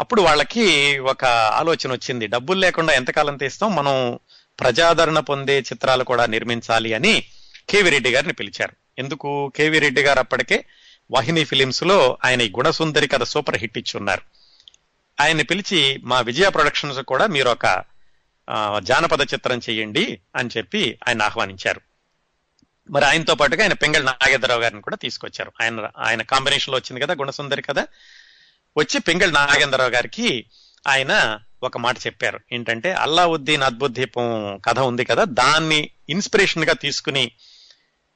అప్పుడు 0.00 0.22
వాళ్ళకి 0.22 0.98
ఒక 0.98 1.24
ఆలోచన 1.24 1.92
వచ్చింది 1.92 2.26
డబ్బులు 2.26 2.60
లేకుండా 2.60 2.92
ఎంతకాలం 2.92 3.36
తీస్తాం 3.36 3.76
మనం 3.76 4.18
ప్రజాదరణ 4.62 5.20
పొందే 5.20 5.58
చిత్రాలు 5.58 6.04
కూడా 6.04 6.26
నిర్మించాలి 6.26 6.94
అని 6.94 7.24
కేవి 7.70 7.90
రెడ్డి 7.90 8.10
గారిని 8.10 8.32
పిలిచారు. 8.32 8.72
ఎందుకు? 8.98 9.52
కేవి 9.56 9.78
రెడ్డి 9.78 10.02
గారు 10.02 10.18
అప్పటికే 10.18 10.64
వాహిని 11.10 11.44
ఫిలిమ్స్లో 11.44 12.18
ఆయన 12.24 12.40
ఈ 12.40 12.50
గుణసుందరి 12.50 13.08
కథ 13.08 13.22
సూపర్ 13.22 13.56
హిట్ 13.56 13.78
ఇచ్చి 13.78 13.98
ఉన్నారు 13.98 14.22
ఆయన్ని 15.20 15.44
పిలిచి 15.44 16.00
మా 16.04 16.20
విజయ 16.20 16.48
ప్రొడక్షన్స్ 16.48 16.98
కూడా 16.98 17.26
మీరు 17.26 17.50
ఒక 17.50 17.84
జానపద 18.78 19.20
చిత్రం 19.34 19.60
చేయండి 19.70 20.20
అని 20.36 20.50
చెప్పి 20.56 20.98
ఆయన 21.08 21.22
ఆహ్వానించారు. 21.22 21.80
మరి 22.90 23.04
ఆయనతో 23.04 23.34
పాటుగా 23.34 23.62
ఆయన 23.62 23.72
పెంగళ 23.72 24.02
నాగేంద్రరావు 24.02 24.60
గారిని 24.60 24.80
కూడా 24.80 24.96
తీసుకొచ్చారు. 24.96 25.52
ఆయన 25.62 25.88
ఆయన 25.98 26.22
కాంబినేషన్లో 26.22 26.78
వచ్చింది 26.78 27.06
కదా 27.06 27.14
గుణసుందరి 27.14 27.62
కథ. 27.62 27.78
వచ్చి 28.76 29.00
పెంగళ 29.00 29.30
నాగేంద్రరావు 29.30 29.90
గారికి 29.90 30.44
ఆయన 30.88 31.38
ఒక 31.62 31.78
మాట 31.78 31.98
చెప్పారు. 31.98 32.40
ఏంటంటే 32.52 32.92
అల్లావుద్దీన్ 32.92 33.62
అద్భుత 33.62 33.90
దీపం 33.90 34.58
కథ 34.64 34.78
ఉంది 34.78 35.04
కదా 35.04 35.24
దాన్ని 35.24 35.90
ఇన్స్పిరేషన్గా 36.08 36.72
తీసుకుని 36.72 37.32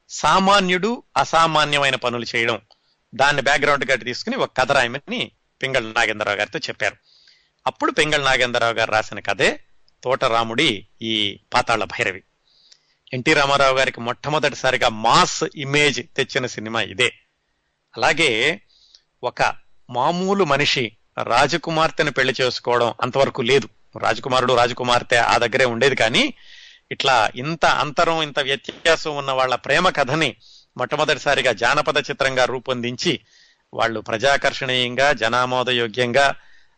సామాన్యుడు 0.09 1.03
అసామాన్యమైన 1.17 1.95
పనులు 1.95 2.25
చేయడం 2.35 2.61
దాన్ని 3.15 3.41
బ్యాక్గ్రౌండ్గా 3.41 3.95
తీసుకుని 3.95 4.35
ఒక 4.35 4.51
కథ 4.57 4.71
రాయమని 4.71 5.31
పింగళ 5.61 5.83
నాగేంద్రరావు 5.83 6.37
గారితో 6.37 6.59
చెప్పారు. 6.59 6.95
అప్పుడు 7.67 7.91
పింగళ 7.91 8.23
నాగేంద్రరావు 8.23 8.73
గారు 8.73 8.91
రాసిన 8.91 9.19
కథే 9.19 9.59
తోటరాముడి 10.03 10.87
ఈ 11.01 11.39
పాతాళ 11.53 11.83
భైరవి. 11.83 12.23
ఎన్టీ 13.13 13.33
రామారావు 13.33 13.77
గారికి 13.77 14.01
మొట్టమొదటిసారిగా 14.01 14.89
మాస్ 14.89 15.43
ఇమేజ్ 15.55 16.01
తెచ్చిన 16.17 16.45
సినిమా 16.45 16.81
ఇదే. 16.81 17.13
అలాగే 17.97 18.61
ఒక 19.23 19.55
మామూలు 19.89 20.43
మనిషి 20.43 20.96
రాజకుమార్తెను 21.23 22.11
పెళ్ళి 22.11 22.33
చేసుకోవడం 22.41 22.93
అంతవరకు 23.01 23.41
లేదు. 23.41 23.69
రాజకుమారుడు 23.99 24.53
రాజకుమార్తె 24.53 25.17
ఆ 25.17 25.37
దగ్గరే 25.37 25.65
ఉండేది 25.65 25.95
కానీ 25.95 26.33
ఇట్లా 26.91 27.29
ఇంత 27.35 27.65
అంతరం 27.65 28.21
ఇంత 28.21 28.39
వ్యత్యాసం 28.39 29.15
ఉన్న 29.15 29.31
వాళ్ళ 29.31 29.55
ప్రేమ 29.55 29.89
కథని 29.89 30.35
మొట్టమొదటిసారిగా 30.77 31.51
జానపద 31.51 31.97
చిత్రంగా 31.97 32.45
రూపొందించి 32.45 33.19
వాళ్ళు 33.73 33.99
ప్రజాకర్షణీయంగా 33.99 35.13
జనామోదయోగ్యంగా 35.13 36.35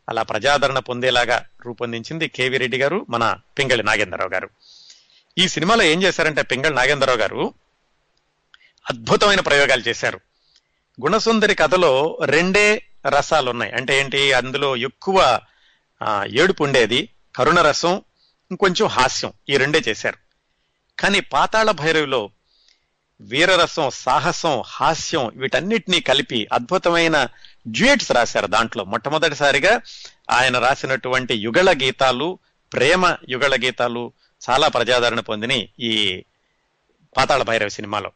అలా 0.10 0.24
ప్రజాదరణ 0.24 0.80
పొందేలాగా 0.80 1.46
రూపొందించింది 1.66 2.28
కేవి 2.28 2.58
రెడ్డి 2.58 2.78
గారు 2.78 3.06
మన 3.10 3.36
పింగళి 3.58 3.84
నాగేంద్రరావు 3.84 4.30
గారు. 4.30 4.50
ఈ 5.38 5.48
సినిమాలో 5.48 5.84
ఏం 5.84 6.04
చేశారంటే 6.04 6.42
పింగళి 6.42 6.76
నాగేంద్రరావు 6.76 7.18
గారు 7.18 7.54
అద్భుతమైన 8.90 9.40
ప్రయోగాలు 9.40 9.82
చేశారు. 9.88 10.20
గుణసుందరి 11.02 11.56
కథలో 11.56 12.20
రెండే 12.26 12.86
రసాలు 13.08 13.50
ఉన్నాయి 13.50 13.72
అంటే 13.72 14.00
ఏంటి? 14.00 14.34
అందులో 14.34 14.76
ఎక్కువ 14.76 15.40
ఏడుపు 16.28 16.64
ఉండేది 16.64 17.10
కరుణ 17.36 17.62
రసం 17.62 18.02
ఇంకొంచెం 18.52 18.88
హాస్యం. 18.88 19.34
ఈ 19.50 19.58
రెండే 19.58 19.82
చేశారు. 19.88 20.18
కానీ 21.02 21.20
పాతాళ 21.20 21.72
భైరవిలో 21.72 22.30
వీరరసం 23.22 23.90
సాహసం 23.90 24.64
హాస్యం 24.66 25.32
వీటన్నిటినీ 25.36 26.00
కలిపి 26.00 26.48
అద్భుతమైన 26.54 27.28
డ్యూయట్స్ 27.68 28.12
రాశారు 28.12 28.48
దాంట్లో. 28.48 28.84
మొట్టమొదటిసారిగా 28.84 29.82
ఆయన 30.32 30.60
రాసినటువంటి 30.60 31.34
యుగళ 31.34 31.74
గీతాలు 31.74 32.40
ప్రేమ 32.74 33.18
యుగళ 33.30 33.56
గీతాలు 33.56 34.14
చాలా 34.50 34.68
ప్రజాదరణ 34.68 35.20
పొందిన 35.20 35.52
ఈ 35.80 36.24
పాతాళ 37.18 37.44
భైరవ 37.44 37.70
సినిమాలో. 37.70 38.12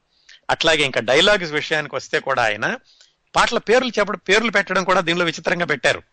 అట్లాగే 0.50 0.83
ఇంకా 0.83 1.01
డైలాగ్స్ 1.01 1.51
విషయానికి 1.51 1.95
వస్తే 1.95 2.19
కూడా 2.19 2.43
ఆయన 2.43 2.77
పాటల 3.35 3.57
పేర్లు 3.57 3.91
చెప్పడం 4.00 4.19
పేర్లు 4.29 4.51
పెట్టడం 4.51 4.83
కూడా 4.83 5.01
దీనిలో 5.01 5.25
విచిత్రంగా 5.25 5.65
పెట్టారు. 5.65 6.03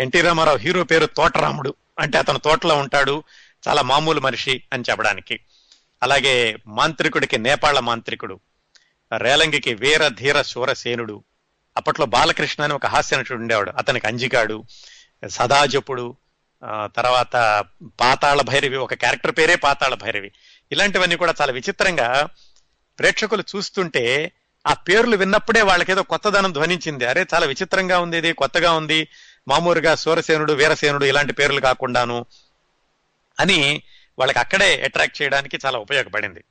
ఎన్టీ 0.00 0.20
రామారావు 0.20 0.58
హీరో 0.58 0.84
పేరు 0.84 1.06
తోటరాముడు 1.06 1.74
అంటే 1.98 2.18
అతను 2.18 2.38
తోటలో 2.38 2.76
ఉంటాడు 2.76 3.24
చాలా 3.68 3.82
మామూలు 3.82 4.20
మనిషి 4.20 4.62
అని 4.72 4.84
చెప్పడానికి. 4.90 5.40
అలాగే 6.02 6.58
మాంత్రికుడికి 6.66 7.38
నేపాళ 7.38 7.78
మాంత్రికుడు 7.78 8.40
రేలంగికి 9.16 9.74
వీర 9.74 10.08
ధీర 10.08 10.42
శూరసేనుడు 10.42 11.24
అప్పట్లో 11.76 12.06
బాలకృష్ణ 12.06 12.64
అని 12.64 12.72
ఒక 12.72 12.86
హాస్య 12.86 13.16
నటుడు 13.16 13.38
ఉండేవాడు. 13.38 13.70
అతనికి 13.70 14.06
అంజిగాడు 14.06 14.64
సదాజపుడు 15.28 16.16
ఆ, 16.62 16.86
తర్వాత 16.86 17.64
పాతాళ 18.00 18.40
భైరవి 18.40 18.76
ఒక 18.76 18.94
క్యారెక్టర్ 18.94 19.38
పేరే 19.38 19.56
పాతాళ 19.56 19.94
భైరవి. 19.94 20.32
ఇలాంటివన్నీ 20.72 21.16
కూడా 21.16 21.34
చాలా 21.40 21.52
విచిత్రంగా 21.52 22.28
ప్రేక్షకులు 22.98 23.44
చూస్తుంటే 23.56 24.32
ఆ 24.66 24.74
పేర్లు 24.74 25.16
విన్నప్పుడే 25.16 25.62
వాళ్ళకేదో 25.62 26.02
కొత్తదనం 26.02 26.52
ధ్వనించింది. 26.52 27.04
అరే 27.04 27.26
చాలా 27.34 27.46
విచిత్రంగా 27.46 27.98
ఉంది 27.98 28.18
ఇది 28.18 28.32
కొత్తగా 28.32 28.72
ఉంది. 28.72 29.08
మామూలుగా 29.48 29.94
సూరసేనుడు 29.94 30.52
వీరసేనుడు 30.52 31.04
ఇలాంటి 31.04 31.32
పేర్లు 31.32 31.60
కాకుండాను 31.60 32.26
అని 33.40 33.82
వాళ్ళకి 34.18 34.38
అక్కడే 34.38 34.82
అట్రాక్ట్ 34.82 35.22
చేయడానికి 35.22 35.58
చాలా 35.66 35.78
ఉపయోగపడింది. 35.78 36.44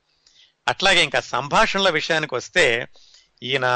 అట్లాగే 0.68 1.04
ఇంకా 1.04 1.20
సంభాషణల 1.20 1.88
విషయానికి 1.88 2.34
వస్తే 2.34 2.88
ఈయన 3.42 3.66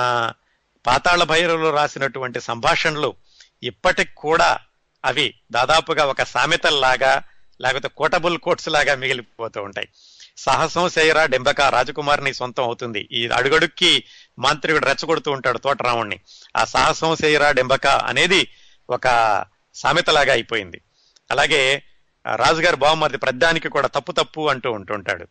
పాతాళ 0.87 1.23
భైరవులు 1.23 1.71
రాసినటువంటి 1.71 2.41
సంభాషణలు 2.41 3.15
ఇప్పటికి 3.63 4.11
కూడా 4.17 4.59
అవి 5.05 5.35
దాదాపుగా 5.53 6.05
ఒక 6.05 6.23
సామెతల్లాగా 6.23 7.23
లేకపోతే 7.61 7.89
కోటబుల్ 7.89 8.39
కోట్స్ 8.39 8.69
లాగా 8.69 8.95
మిగిలిపోతూ 8.95 9.63
ఉంటాయి. 9.63 9.89
సాహసం 10.37 10.91
చేయరా 10.99 11.27
డెంబక? 11.27 11.61
రాజకుమారిని 11.61 12.35
సొంతం 12.35 12.65
అవుతుంది. 12.65 13.09
ఈ 13.13 13.29
అడుగడుక్కి 13.29 14.05
మాంత్రికుడు 14.39 14.85
రెచ్చగొడుతూ 14.85 15.31
ఉంటాడు 15.31 15.59
తోటరాముణ్ణి. 15.59 16.21
ఆ 16.57 16.65
సాహసం 16.65 17.17
చేయరా 17.25 17.51
డెంబక? 17.51 17.87
అనేది 17.87 18.49
ఒక 18.91 19.07
సామెతలాగా 19.75 20.33
అయిపోయింది. 20.33 20.81
అలాగే 21.31 21.83
రాజుగారి 22.37 22.77
బావమరిది 22.77 23.19
ప్రద్దానికి 23.19 23.69
కూడా 23.69 23.89
తప్పు 23.89 24.13
తప్పు 24.13 24.49
అంటూ 24.49 24.73
ఉంటుంటాడు 24.73 25.27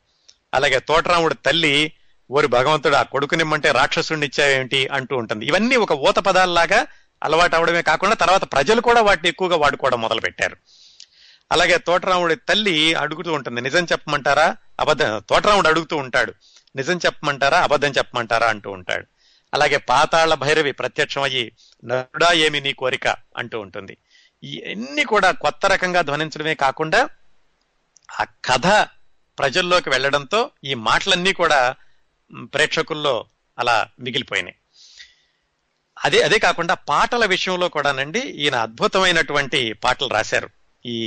అలాగే 0.53 0.79
తోటరాముడు 0.79 1.33
తల్లి 1.33 1.91
ఓరి 2.31 2.47
భగవంతుడు 2.47 2.95
ఆ 2.95 3.03
కొడుకునిమ్మంటే 3.03 3.71
రాక్షసుడిని 3.71 4.25
ఇచ్చావేమిటి 4.25 4.87
అంటూ 4.87 5.17
ఉంటుంది. 5.17 5.45
ఇవన్నీ 5.45 5.75
ఒక 5.75 5.91
ఊత 5.91 6.15
పదాల్లాగా 6.15 6.87
అలవాటు 7.23 7.55
అవడమే 7.55 7.81
కాకుండా 7.81 8.15
తర్వాత 8.15 8.51
ప్రజలు 8.51 8.81
కూడా 8.81 9.01
వాటిని 9.01 9.29
ఎక్కువగా 9.29 9.55
వాడుకోవడం 9.55 10.01
మొదలు 10.01 10.21
పెట్టారు 10.21 10.57
అలాగే 11.51 11.77
తోటరాముడి 11.77 12.35
తల్లి 12.35 12.93
అడుగుతూ 12.93 13.33
ఉంటుంది 13.33 13.61
నిజం 13.61 13.83
చెప్పమంటారా? 13.83 14.57
అబద్ధం 14.79 15.21
తోటరాముడు 15.29 15.67
అడుగుతూ 15.67 15.97
ఉంటాడు 15.97 16.33
నిజం 16.75 16.97
చెప్పమంటారా? 16.97 17.61
అబద్ధం 17.61 17.91
చెప్పమంటారా? 17.91 18.47
అంటూ 18.47 18.71
ఉంటాడు. 18.71 19.05
అలాగే 19.53 19.77
పాతాళ 19.77 20.33
భైరవి 20.33 20.71
ప్రత్యక్షం 20.71 21.21
అయ్యి 21.21 21.51
నరుడా 21.85 22.31
ఏమి 22.31 22.61
నీ 22.61 22.73
కోరిక? 22.73 23.07
అంటూ 23.07 23.59
ఉంటుంది. 23.59 23.97
ఇవన్నీ 24.43 25.03
కూడా 25.03 25.31
కొత్త 25.31 25.65
రకంగా 25.65 26.01
ధ్వనించడమే 26.01 26.55
కాకుండా 26.55 27.09
ఆ 28.19 28.23
కథ 28.23 28.87
ప్రజల్లోకి 29.39 29.89
వెళ్ళడంతో 29.89 30.49
ఈ 30.63 30.73
మాటలన్నీ 30.73 31.33
కూడా 31.33 31.75
ప్రేక్షకుల్లో 32.43 33.25
అలా 33.59 33.87
మిగిలిపోయినాయి. 33.99 34.55
అదే 36.05 36.21
అదే 36.21 36.39
కాకుండా 36.39 36.73
పాటల 36.73 37.25
విషయంలో 37.25 37.69
కూడానండి 37.69 38.19
ఈయన 38.19 38.55
అద్భుతమైనటువంటి 38.55 39.73
పాటలు 39.73 40.07
రాశారు. 40.07 40.49
ఈ 40.85 40.97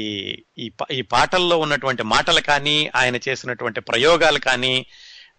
ఈ 0.58 0.68
పా- 0.68 0.92
ఈ 0.92 1.02
పాటల్లో 1.02 1.58
ఉన్నటువంటి 1.58 2.02
మాటలు 2.02 2.40
కానీ 2.40 2.90
ఆయన 2.94 3.16
చేసినటువంటి 3.28 3.80
ప్రయోగాలు 3.80 4.38
కానీ 4.38 4.86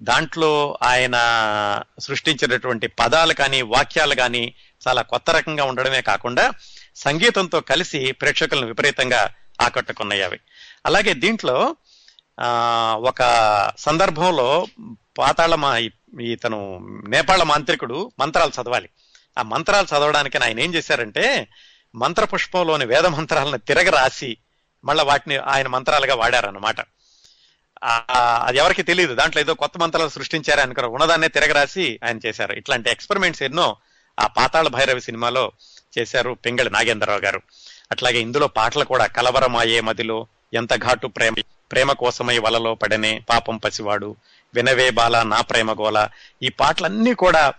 దాంట్లో 0.02 0.52
ఆయన 0.84 1.16
సృష్టించినటువంటి 2.00 2.88
పదాలు 2.88 3.34
కానీ 3.34 3.62
వాక్యాలు 3.62 4.16
కానీ 4.16 4.56
చాలా 4.88 5.02
కొత్త 5.02 5.32
రకంగా 5.32 5.64
ఉండడమే 5.64 6.02
కాకుండా 6.02 6.52
సంగీతంతో 6.96 7.62
కలిసి 7.62 8.12
ప్రేక్షకులను 8.12 8.68
విపరీతంగా 8.68 9.30
ఆకట్టుకున్నాయి 9.62 10.22
అవి 10.22 10.40
అలాగే 10.86 11.14
దీంట్లో 11.14 11.76
ఆ 12.40 12.50
ఒక 13.00 13.22
సందర్భంలో 13.78 14.68
పాతాళ 15.18 15.56
మా 15.56 15.78
ఇతను 16.22 16.80
నేపాళ 17.08 17.44
మాంత్రికుడు 17.44 18.12
మంత్రాలు 18.20 18.52
చదవాలి. 18.62 18.90
ఆ 19.38 19.42
మంత్రాలు 19.44 19.86
చదవడానికి 19.86 20.38
ఆయన 20.38 20.60
ఏం 20.60 20.74
చేశారంటే 20.74 21.48
మంత్రపుష్పంలోని 21.96 22.86
వేద 22.86 23.06
మంత్రాలను 23.06 23.58
తిరగ 23.58 23.90
రాసి 23.90 24.38
మళ్ళీ 24.86 25.04
వాటిని 25.04 25.38
ఆయన 25.38 25.68
మంత్రాలుగా 25.68 26.16
వాడారన్నమాట. 26.16 26.76
ఆ, 27.84 28.06
అది 28.48 28.58
ఎవరికి 28.58 28.84
తెలియదు. 28.84 29.16
దాంట్లో 29.16 29.42
ఏదో 29.42 29.54
కొత్త 29.54 29.78
మంత్రాలు 29.78 30.10
సృష్టించారు 30.10 30.60
అనుకున్నారు 30.60 30.94
ఉన్నదాన్నే 30.94 31.28
తిరగరాసి 31.28 32.00
ఆయన 32.06 32.20
చేశారు. 32.26 32.54
ఇట్లాంటి 32.54 32.90
ఎక్స్పెరిమెంట్స్ 32.90 33.44
ఎన్నో 33.44 33.76
ఆ 34.20 34.28
పాతాళ 34.28 34.68
భైరవి 34.68 35.02
సినిమాలో 35.02 35.52
చేశారు 36.00 36.32
పింగళి 36.46 36.70
నాగేంద్రరావు 36.70 37.20
గారు. 37.20 37.42
అట్లాగే 37.92 38.20
ఇందులో 38.20 38.48
పాటలు 38.48 38.84
కూడా 38.84 39.06
కలవరమాయే 39.06 39.82
మదిలో 39.82 40.28
ఎంత 40.54 40.76
ఘాటు 40.76 41.08
ప్రేమ 41.08 41.34
ప్రేమ 41.72 41.92
కోసమై 41.92 42.38
వలలో 42.38 42.76
పడనే 42.76 43.20
పాపం 43.30 43.58
పసివాడు 43.58 44.16
వినవే 44.54 44.90
బాల 44.90 45.24
నా 45.24 45.42
ప్రేమ 45.42 45.72
గోల. 45.72 46.08
ఈ 46.44 46.50
పాటలన్నీ 46.50 47.14
కూడా 47.14 47.54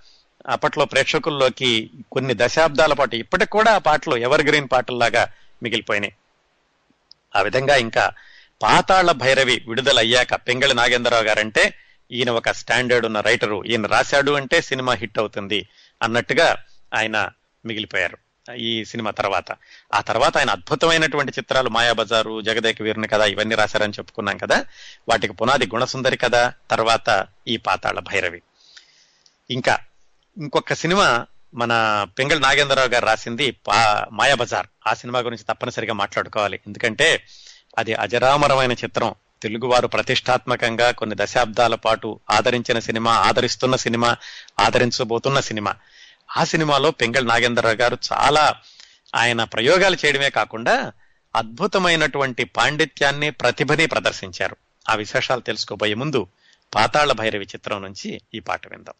అప్పట్లో 0.48 0.84
ప్రేక్షకుల్లోకి 0.84 1.90
కొన్ని 2.12 2.34
దశాబ్దాల 2.36 2.92
పాటు 2.92 3.16
ఇప్పటికి 3.16 3.50
కూడా 3.50 3.74
ఆ 3.74 3.78
పాటలు 3.78 4.16
ఎవర్ 4.16 4.42
గ్రీన్ 4.42 4.68
పాటల్లాగా 4.72 5.32
మిగిలిపోయినాయి. 5.62 6.14
ఆ 7.36 7.42
విధంగా 7.42 7.76
ఇంకా 7.76 8.12
పాతాళ 8.62 9.12
భైరవి 9.12 9.62
విడుదలయ్యాక 9.68 10.34
పెంగళి 10.34 10.74
నాగేంద్రరావు 10.74 11.24
గారంటే 11.24 11.74
ఈయన 12.12 12.30
ఒక 12.30 12.50
స్టాండర్డ్ 12.50 13.06
ఉన్న 13.06 13.20
రైటరు. 13.20 13.64
ఈయన 13.64 13.86
రాశాడు 13.86 14.32
అంటే 14.32 14.60
సినిమా 14.60 14.92
హిట్ 14.92 15.18
అవుతుంది 15.18 15.68
అన్నట్టుగా 16.02 16.56
ఆయన 16.94 17.30
మిగిలిపోయారు 17.66 18.18
ఈ 18.52 18.84
సినిమా 18.84 19.10
తర్వాత. 19.10 19.52
ఆ 19.94 20.00
తర్వాత 20.00 20.38
ఆయన 20.38 20.50
అద్భుతమైనటువంటి 20.50 21.32
చిత్రాలు 21.38 21.68
మాయాబజారు 21.68 22.40
జగదేక 22.40 22.82
వీరుని 22.82 23.08
కథ 23.08 23.20
ఇవన్నీ 23.20 23.54
రాశారని 23.54 23.92
చెప్పుకున్నాం 23.92 24.36
కదా. 24.36 24.64
వాటికి 25.08 25.32
పునాది 25.32 25.66
గుణసుందరి 25.66 26.16
కథ 26.16 26.52
తర్వాత 26.70 27.26
ఈ 27.48 27.56
పాతాళ 27.56 27.98
భైరవి. 27.98 28.42
ఇంకా 29.50 29.78
ఇంకొక 30.38 30.72
సినిమా 30.72 31.26
మన 31.54 32.06
పెంగళ 32.18 32.38
నాగేంద్రరావు 32.38 32.88
గారు 32.88 33.06
రాసింది 33.06 33.50
పా 33.50 34.06
మాయాబజార్. 34.12 34.66
ఆ 34.86 34.94
సినిమా 34.94 35.18
గురించి 35.18 35.44
తప్పనిసరిగా 35.44 35.94
మాట్లాడుకోవాలి. 35.94 36.60
ఎందుకంటే 36.66 37.24
అది 37.78 37.94
అజరామరమైన 37.94 38.72
చిత్రం. 38.72 39.14
తెలుగువారు 39.42 39.86
ప్రతిష్టాత్మకంగా 39.86 40.90
కొన్ని 40.90 41.16
దశాబ్దాల 41.18 41.74
పాటు 41.74 42.20
ఆదరించిన 42.30 42.78
సినిమా 42.78 43.12
ఆదరిస్తున్న 43.12 43.76
సినిమా 43.76 44.16
ఆదరించబోతున్న 44.60 45.40
సినిమా. 45.40 45.74
ఆ 46.36 46.44
సినిమాలో 46.44 46.90
పెంగళ్ 46.90 47.28
నాగేంద్రరావు 47.28 47.74
గారు 47.74 47.98
చాలా 48.12 48.54
ఆయన 49.16 49.44
ప్రయోగాలు 49.44 49.96
చేయడమే 50.04 50.30
కాకుండా 50.30 50.92
అద్భుతమైనటువంటి 51.36 52.44
పాండిత్యాన్ని 52.44 53.30
ప్రతిభని 53.30 53.86
ప్రదర్శించారు. 53.86 54.56
ఆ 54.88 54.94
విశేషాలు 54.94 55.40
తెలుసుకోబోయే 55.40 55.94
ముందు 55.94 56.26
పాతాళ 56.74 57.12
భైరవి 57.12 57.44
చిత్రం 57.44 57.82
నుంచి 57.82 58.20
ఈ 58.34 58.40
పాట 58.40 58.68
విందాం. 58.68 58.94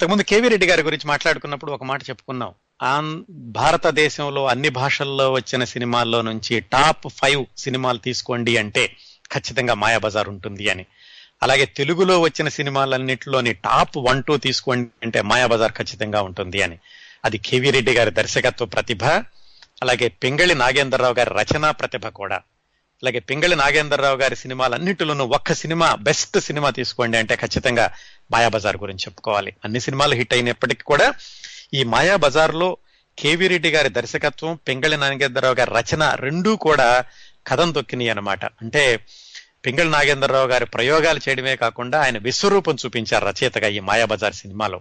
ఇంతకుముందు 0.00 0.22
కేవీ 0.22 0.48
రెడ్డి 0.48 0.66
గారి 0.66 0.82
గురించి 0.82 1.08
మాట్లాడుకున్నప్పుడు 1.08 1.72
ఒక 1.72 1.84
మాట 1.84 2.02
చెప్పుకున్నాం 2.02 2.54
ఆన్ 2.82 3.24
భారతదేశంలో 3.30 4.46
అన్ని 4.46 4.68
భాషల్లో 4.68 5.32
వచ్చిన 5.32 5.64
సినిమాల్లో 5.64 6.22
నుంచి 6.22 6.60
టాప్ 6.60 7.08
ఫైవ్ 7.08 7.46
సినిమాలు 7.58 7.98
తీసుకోండి 7.98 8.56
అంటే 8.56 8.96
ఖచ్చితంగా 9.32 9.74
మాయాబజార్ 9.74 10.28
ఉంటుంది 10.28 10.68
అని. 10.68 10.86
అలాగే 11.42 11.64
తెలుగులో 11.64 12.20
వచ్చిన 12.20 12.48
సినిమాలన్నింటిలోని 12.48 13.52
టాప్ 13.52 13.96
వన్ 13.96 14.22
టూ 14.22 14.36
తీసుకోండి 14.36 14.90
అంటే 15.02 15.22
మాయాబజార్ 15.22 15.72
ఖచ్చితంగా 15.72 16.22
ఉంటుంది 16.22 16.62
అని. 16.62 16.78
అది 17.24 17.38
కేవీ 17.38 17.70
రెడ్డి 17.70 17.92
గారి 17.92 18.10
దర్శకత్వ 18.10 18.64
ప్రతిభ 18.64 19.04
అలాగే 19.82 20.08
పింగళి 20.08 20.54
నాగేంద్రరావు 20.54 21.14
గారి 21.14 21.30
రచనా 21.30 21.70
ప్రతిభ 21.70 22.06
కూడా. 22.06 22.40
అలాగే 23.02 23.18
పింగళి 23.18 23.56
నాగేంద్రరావు 23.56 24.16
గారి 24.16 24.36
సినిమాలన్నింటిలోనూ 24.36 25.24
ఒక్క 25.24 25.52
సినిమా 25.52 25.94
బెస్ట్ 25.94 26.38
సినిమా 26.38 26.70
తీసుకోండి 26.70 27.18
అంటే 27.18 27.36
ఖచ్చితంగా 27.36 27.90
మాయాబజార్ 28.32 28.76
గురించి 28.76 29.00
చెప్పుకోవాలి. 29.00 29.56
అన్ని 29.64 29.80
సినిమాలు 29.80 30.14
హిట్ 30.14 30.34
అయినప్పటికీ 30.34 30.82
కూడా 30.82 31.14
ఈ 31.74 31.84
మాయాబజార్లో 31.84 32.76
కేవీ 33.18 33.46
రెడ్డి 33.48 33.70
గారి 33.70 33.88
దర్శకత్వం 33.88 34.58
పింగళి 34.68 34.96
నాగేంద్రరావు 34.96 35.54
గారి 35.54 35.70
రచన 35.70 36.14
రెండూ 36.14 36.56
కూడా 36.56 37.04
కథం 37.46 37.72
తొక్కినాయి 37.72 38.08
అనమాట 38.08 38.44
అంటే 38.44 39.00
పింగళి 39.66 39.90
నాగేంద్రరావు 39.90 40.46
గారి 40.46 40.66
ప్రయోగాలు 40.66 41.20
చేయడమే 41.28 41.56
కాకుండా 41.56 42.02
ఆయన 42.02 42.18
విశ్వరూపం 42.18 42.76
చూపించారు 42.84 43.24
రచయితగా 43.26 43.68
ఈ 43.68 43.80
మాయాబజార్ 43.80 44.34
సినిమాలో. 44.34 44.80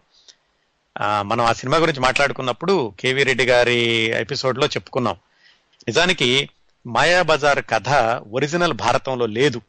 మనం 1.21 1.45
ఆ 1.45 1.53
సినిమా 1.53 1.77
గురించి 1.77 1.99
మాట్లాడుకున్నప్పుడు 1.99 2.93
కేవీ 2.99 3.23
రెడ్డి 3.23 3.45
గారి 3.45 3.79
ఎపిసోడ్లో 4.21 4.67
చెప్పుకున్నాం. 4.67 5.17
నిజానికి 5.87 6.49
మాయాబజార్ 6.89 7.63
కథ 7.69 7.89
ఒరిజినల్ 8.31 8.73
భారతంలో 8.73 9.25
లేదు. 9.25 9.61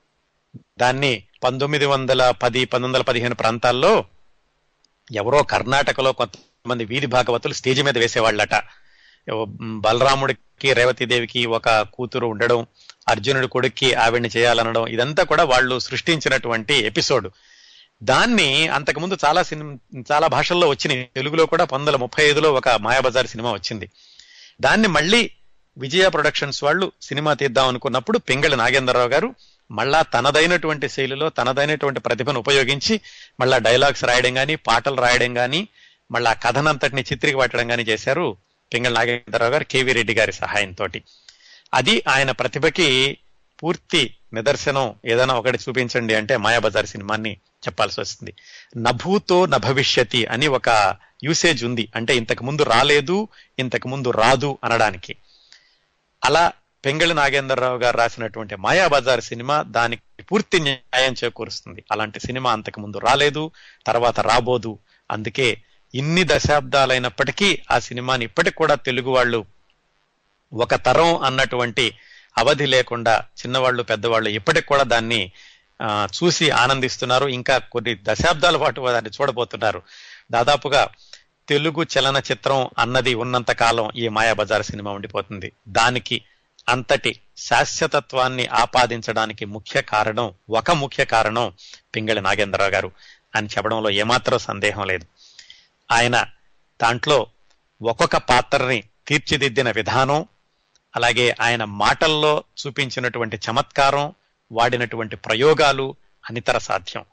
దాన్ని 0.80 1.22
పంతొమ్మిది 1.44 1.86
వందల 1.86 2.30
పది 2.30 2.64
పంతొమ్మిది 2.64 2.98
వందల 2.98 3.02
పదిహేను 3.02 3.34
ప్రాంతాల్లో 3.34 4.04
ఎవరో 5.12 5.42
కర్ణాటకలో 5.42 6.12
కొంతమంది 6.12 6.84
వీధి 6.84 7.06
భాగవతులు 7.06 7.52
స్టేజ్ 7.52 7.82
మీద 7.82 7.98
వేసేవాళ్ళట. 7.98 8.62
బలరాముడికి 9.58 10.72
రేవతీదేవికి 10.72 11.46
ఒక 11.46 11.68
కూతురు 11.68 12.26
ఉండడం 12.26 12.66
అర్జునుడి 13.08 13.48
కొడుక్కి 13.48 13.94
ఆవిడ్ని 13.94 14.28
చేయాలనడం 14.36 14.86
ఇదంతా 14.86 15.22
కూడా 15.22 15.44
వాళ్ళు 15.44 15.78
సృష్టించినటువంటి 15.78 16.74
ఎపిసోడ్. 16.74 17.28
దాన్ని 18.02 18.68
అంతకుముందు 18.68 19.16
చాలా 19.24 19.42
సినిమా 19.42 20.02
చాలా 20.12 20.26
భాషల్లో 20.26 20.68
వచ్చినాయి. 20.68 21.10
తెలుగులో 21.16 21.46
కూడా 21.46 21.64
పంతొమ్మిది 21.64 21.90
వందల 21.90 22.00
ముప్పై 22.00 22.24
ఐదులో 22.24 22.52
ఒక 22.52 22.68
మాయాబజార్ 22.68 23.26
సినిమా 23.26 23.52
వచ్చింది. 23.52 23.90
దాన్ని 24.60 24.88
మళ్ళీ 24.88 25.30
విజయ 25.78 26.08
ప్రొడక్షన్స్ 26.08 26.64
వాళ్ళు 26.64 26.92
సినిమా 27.02 27.34
తీద్దాం 27.34 27.68
అనుకున్నప్పుడు 27.68 28.18
పింగళి 28.18 28.56
నాగేంద్రరావు 28.56 29.08
గారు 29.08 29.34
మళ్ళా 29.70 30.02
తనదైనటువంటి 30.02 30.88
శైలిలో 30.88 31.28
తనదైనటువంటి 31.28 32.00
ప్రతిభను 32.00 32.38
ఉపయోగించి 32.38 33.00
మళ్ళా 33.40 33.58
డైలాగ్స్ 33.58 34.04
రాయడం 34.04 34.34
కానీ 34.34 34.56
పాటలు 34.56 34.94
రాయడం 34.94 35.34
కానీ 35.34 35.68
మళ్ళా 36.10 36.32
కథనంతటిని 36.32 37.02
చిత్రికి 37.12 37.36
పట్టడం 37.36 37.68
కానీ 37.68 37.82
చేశారు 37.82 38.36
పింగళి 38.74 38.94
నాగేంద్రరావు 38.94 39.52
గారు 39.52 39.64
కేవీ 39.64 39.92
రెడ్డి 39.92 40.14
గారి 40.14 40.32
సహాయంతో 40.32 40.88
అది 41.74 42.02
ఆయన 42.08 42.30
ప్రతిభకి 42.30 43.18
పూర్తి 43.62 44.14
నిదర్శనం 44.34 44.94
ఏదైనా 45.06 45.34
ఒకటి 45.34 45.58
చూపించండి 45.68 46.14
అంటే 46.14 46.36
మాయాబజార్ 46.36 46.86
సినిమాని 46.86 47.32
చెప్పాల్సి 47.32 48.00
వస్తుంది. 48.00 48.34
నభూతో 48.76 49.46
నభవిష్యతి 49.46 50.26
అని 50.26 50.46
ఒక 50.46 50.96
యూసేజ్ 51.24 51.64
ఉంది. 51.64 51.88
అంటే 51.96 52.16
ఇంతకు 52.16 52.44
ముందు 52.44 52.62
రాలేదు 52.62 53.28
ఇంతకు 53.58 53.88
ముందు 53.88 54.10
రాదు 54.10 54.58
అనడానికి. 54.64 55.16
అలా 56.24 56.52
పెంగళి 56.84 57.14
నాగేంద్రరావు 57.14 57.78
గారు 57.78 57.96
రాసినటువంటి 57.96 58.56
మాయాబజార్ 58.56 59.20
సినిమా 59.20 59.62
దానికి 59.62 60.22
పూర్తి 60.22 60.60
న్యాయం 60.60 61.14
చేకూరుస్తుంది. 61.24 61.84
అలాంటి 61.92 62.20
సినిమా 62.20 62.52
అంతకు 62.52 62.80
ముందు 62.80 62.98
రాలేదు 62.98 63.50
తర్వాత 63.86 64.20
రాబోదు. 64.20 64.78
అందుకే 65.10 65.62
ఇన్ని 65.94 66.24
దశాబ్దాలైనప్పటికీ 66.24 67.62
ఆ 67.70 67.78
సినిమాని 67.78 68.24
ఇప్పటికి 68.24 68.56
కూడా 68.56 68.74
తెలుగు 68.74 69.10
వాళ్ళు 69.10 69.44
ఒక 70.52 70.74
తరం 70.74 71.16
అన్నటువంటి 71.16 71.98
అవధి 72.38 72.66
లేకుండా 72.66 73.24
చిన్నవాళ్ళు 73.40 73.82
పెద్దవాళ్ళు 73.82 74.28
ఇప్పటికి 74.30 74.66
కూడా 74.66 74.82
దాన్ని 74.82 75.32
చూసి 76.06 76.50
ఆనందిస్తున్నారు. 76.50 77.26
ఇంకా 77.28 77.58
కొన్ని 77.58 77.98
దశాబ్దాల 78.02 78.56
పాటు 78.56 78.80
దాన్ని 78.80 79.10
చూడబోతున్నారు. 79.10 79.82
దాదాపుగా 80.32 80.88
తెలుగు 81.50 81.82
చలనచిత్రం 81.82 82.70
అన్నది 82.78 83.14
ఉన్నంత 83.14 83.50
కాలం 83.50 83.90
ఈ 83.96 84.08
మాయాబజార్ 84.08 84.62
సినిమా 84.62 84.90
ఉండిపోతుంది. 84.90 85.52
దానికి 85.68 86.24
అంతటి 86.68 87.20
శాశ్వతత్వాన్ని 87.36 88.46
ఆపాదించడానికి 88.46 89.44
ముఖ్య 89.44 89.82
కారణం 89.82 90.34
ఒక 90.50 90.70
ముఖ్య 90.70 91.04
కారణం 91.04 91.52
పింగళి 91.94 92.20
నాగేంద్రరావు 92.20 92.70
గారు 92.70 92.92
అని 93.36 93.46
చెప్పడంలో 93.46 93.90
ఏమాత్రం 93.90 94.38
సందేహం 94.38 94.86
లేదు. 94.86 95.06
ఆయన 95.92 96.26
దాంట్లో 96.82 97.26
ఒక్కొక్క 97.82 98.16
పాత్రని 98.16 98.84
తీర్చిదిద్దిన 99.06 99.70
విధానం 99.70 100.26
అలాగే 100.96 101.34
ఆయన 101.40 101.64
మాటల్లో 101.64 102.44
చూపించినటువంటి 102.66 103.36
చమత్కారం 103.36 104.12
వాడినటువంటి 104.52 105.16
ప్రయోగాలు 105.16 105.94
అనితర 106.30 106.58
సాధ్యం. 106.58 107.04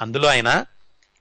అందులో 0.00 0.28
ఆయన 0.28 0.64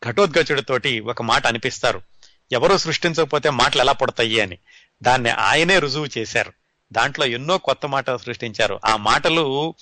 ఘటోద్గచుడితోటి 0.10 1.00
ఒక 1.00 1.22
మాట 1.22 1.48
అనిపిస్తారు. 1.48 2.11
ఎవరూ 2.52 2.78
సృష్టించకపోతే 2.78 3.50
మాటలు 3.50 3.82
ఎలా 3.82 3.92
పడతాయి 3.92 4.40
అని. 4.40 4.58
దాన్ని 5.04 5.30
ఆయనే 5.30 5.80
రుజువు 5.80 6.08
చేశారు. 6.18 6.54
దాంట్లో 6.94 7.26
ఎన్నో 7.26 7.58
కొత్త 7.58 7.86
మాటలు 7.86 8.18
సృష్టించారు. 8.18 8.80
ఆ 8.86 8.96
మాటలు 8.96 9.76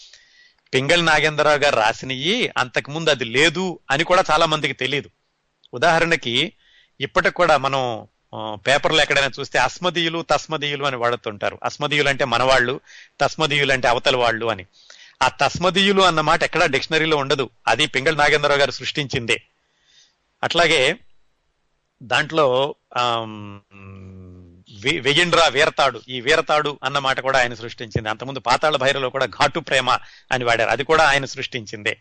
పింగళి 0.74 1.02
నాగేంద్రరావు 1.02 1.58
గారు 1.58 1.76
రాసినవి 1.76 2.52
అంతకుముందు 2.58 3.10
అది 3.10 3.26
లేదు 3.26 3.80
అని 3.92 4.04
కూడా 4.04 4.24
చాలా 4.32 4.46
మందికి 4.46 4.74
తెలియదు 4.74 5.10
ఉదాహరణకి 5.74 6.54
ఇప్పటికి 7.02 7.36
కూడా 7.36 7.58
మనం 7.58 8.08
పేపర్లు 8.34 8.56
పేపర్లో 8.56 9.02
ఎక్కడైనా 9.02 9.30
చూస్తే 9.40 9.60
అస్మదీయులు 9.60 10.26
తస్మదీయులు 10.30 10.86
అని 10.86 10.96
వాడుతుంటారు. 10.96 11.60
అస్మదీయులు 11.64 12.10
అంటే 12.10 12.26
మనవాళ్ళు 12.26 12.80
తస్మదీయులు 13.22 13.74
అంటే 13.74 13.88
అవతల 13.88 14.16
వాళ్ళు 14.16 14.46
అని. 14.46 14.66
ఆ 15.22 15.28
తస్మదీయులు 15.28 16.02
అన్న 16.02 16.22
మాట 16.22 16.44
ఎక్కడా 16.44 16.66
డిక్షనరీలో 16.66 17.18
ఉండదు. 17.18 17.50
అది 17.68 17.88
పింగళి 17.88 18.18
నాగేంద్రరావు 18.18 18.60
గారు 18.60 18.72
సృష్టించిందే. 18.72 19.42
అట్లాగే 20.44 20.96
దాంట్లో 22.04 22.76
ఆమ్, 22.98 23.60
వీరతాడు 25.50 26.02
ఈ 26.10 26.22
వీరతాడు 26.22 26.80
అన్న 26.84 27.00
మాట 27.00 27.20
కూడా 27.20 27.40
ఆయన 27.40 27.54
సృష్టించింది. 27.54 28.10
అంతకుముందు 28.10 28.40
పాతాళ 28.40 28.76
భైరవలో 28.76 29.10
కూడా 29.10 29.26
ఘాటు 29.26 29.60
ప్రేమ 29.60 29.90
అని 30.32 30.44
వాడారు. 30.44 30.70
అది 30.70 30.84
కూడా 30.84 31.04
ఆయన 31.04 31.26
సృష్టించిందే. 31.26 31.98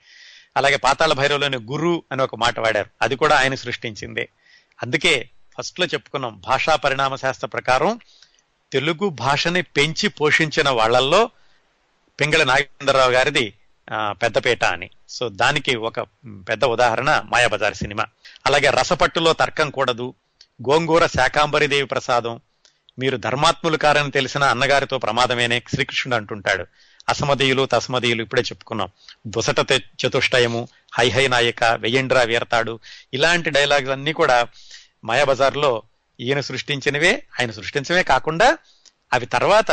అలాగే 0.57 0.77
పాతాళ 0.77 1.13
భైరవలోని 1.13 1.57
గురు 1.57 2.03
అని 2.13 2.23
ఒక 2.23 2.35
మాట 2.35 2.61
వాడారు. 2.61 2.91
అది 3.03 3.17
కూడా 3.17 3.37
ఆయన 3.37 3.55
సృష్టించిందే. 3.55 4.29
అందుకే 4.83 5.31
ఫస్ట్లో 5.59 5.87
చెప్పుకున్నాం 5.87 6.43
భాషా 6.47 6.77
పరిణామ 6.77 7.15
శాస్త్ర 7.15 7.47
ప్రకారం 7.47 8.01
తెలుగు 8.73 9.09
భాషని 9.09 9.63
పెంచి 9.63 10.09
పోషించిన 10.09 10.69
వాళ్ళల్లో 10.69 11.31
పింగళ 12.21 12.45
నాగేంద్రరావు 12.45 13.11
గారిది 13.11 13.55
పెద్దపేట 13.93 14.65
అని. 14.65 14.91
సో 15.09 15.29
దానికి 15.29 15.77
ఒక 15.77 16.01
పెద్ద 16.49 16.65
ఉదాహరణ 16.65 17.23
మాయాబజార్ 17.25 17.75
సినిమా. 17.75 18.05
అలాగే 18.47 18.71
రసపట్టులో 18.71 19.33
తర్కం 19.33 19.71
కూడదు 19.71 20.15
గోంగూర 20.71 21.07
శాకాంబరిదేవి 21.07 21.87
ప్రసాదం 21.87 22.41
మీరు 22.99 23.17
ధర్మాత్ములు 23.17 23.77
కారని 23.77 24.11
తెలిసిన 24.11 24.45
అన్నగారితో 24.45 24.99
ప్రమాదమేనే 24.99 25.63
శ్రీకృష్ణుడు 25.73 26.17
అంటుంటాడు. 26.17 26.67
అసమదీయులు 27.09 27.67
తస్మదీయులు 27.73 28.23
ఇప్పుడే 28.23 28.43
చెప్పుకున్నాం. 28.43 28.89
దుసట 29.27 29.73
చతుష్టయము 29.83 30.69
హై 30.95 31.11
హై 31.11 31.29
నాయక 31.29 31.65
వెయ్యండ్రా 31.65 32.23
వీరతాడు 32.23 32.81
ఇలాంటి 33.15 33.51
డైలాగ్స్ 33.51 33.91
అన్ని 33.91 34.13
కూడా 34.13 34.49
మాయాబజార్లో 35.05 35.83
ఈయన 36.21 36.41
సృష్టించినవే 36.41 37.23
ఆయన 37.41 37.51
సృష్టించవే 37.51 38.03
కాకుండా 38.03 38.59
అవి 39.13 39.27
తర్వాత 39.27 39.71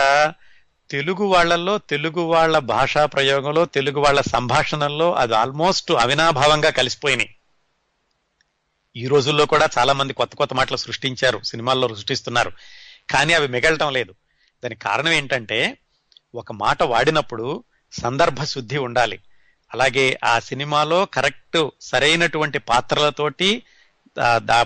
తెలుగు 0.91 1.23
వాళ్ళల్లో 1.23 1.77
తెలుగు 1.77 2.21
వాళ్ళ 2.21 2.59
భాషా 2.59 3.05
ప్రయోగంలో 3.05 3.65
తెలుగు 3.65 3.99
వాళ్ళ 3.99 4.21
సంభాషణల్లో 4.21 5.13
అది 5.13 5.35
ఆల్మోస్ట్ 5.35 5.91
అవినాభావంగా 5.91 6.69
కలిసిపోయినాయి. 6.69 7.35
ఈ 8.95 9.07
రోజుల్లో 9.07 9.45
కూడా 9.45 9.69
చాలా 9.77 9.93
మంది 9.93 10.13
కొత్త 10.13 10.35
కొత్త 10.35 10.53
మాటలు 10.53 10.77
సృష్టించారు 10.77 11.41
సినిమాల్లో 11.43 11.87
సృష్టిస్తున్నారు. 11.87 12.51
కానీ 13.09 13.33
అవి 13.33 13.47
మిగలటం 13.47 13.93
లేదు. 13.93 14.15
దానికి 14.63 14.81
కారణం 14.81 15.11
ఏంటంటే 15.11 15.77
ఒక 16.35 16.51
మాట 16.51 16.83
వాడినప్పుడు 16.83 17.63
సందర్భ 17.91 18.43
శుద్ధి 18.43 18.77
ఉండాలి. 18.77 19.19
అలాగే 19.73 20.19
ఆ 20.23 20.39
సినిమాలో 20.39 21.05
కరెక్ట్ 21.05 21.69
సరైనటువంటి 21.81 22.59
పాత్రలతోటి 22.59 23.63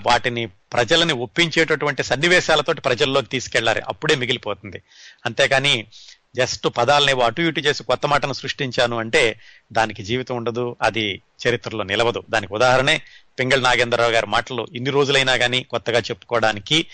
వాటిని 0.06 0.48
ప్రజలని 0.74 1.14
ఒప్పించేటటువంటి 1.14 2.04
సన్నివేశాలతోటి 2.04 2.82
ప్రజల్లోకి 2.82 3.28
తీసుకెళ్ళాలి 3.28 3.82
అప్పుడే 3.88 4.16
మిగిలిపోతుంది. 4.16 4.84
అంతేకాని 5.26 5.88
జస్ట్ 6.36 6.68
పదాలని 6.78 7.24
అటు 7.24 7.42
ఇటు 7.42 7.60
చేసి 7.60 7.84
కొత్త 7.84 8.06
మాటను 8.06 8.34
సృష్టించాను 8.34 8.98
అంటే 8.98 9.40
దానికి 9.72 10.04
జీవితం 10.04 10.36
ఉండదు 10.36 10.76
అది 10.82 11.22
చరిత్రలో 11.48 11.84
నిలవదు. 11.84 12.24
దానికి 12.30 12.54
ఉదాహరణే 12.54 13.02
పింగళ 13.40 13.60
నాగేంద్రరావు 13.60 14.12
గారి 14.12 14.28
మాటలు. 14.28 14.68
ఇన్ని 14.74 14.92
రోజులైనా 14.92 15.38
కానీ 15.38 15.64
కొత్తగా 15.64 16.00
చెప్పుకోవడానికి 16.00 16.86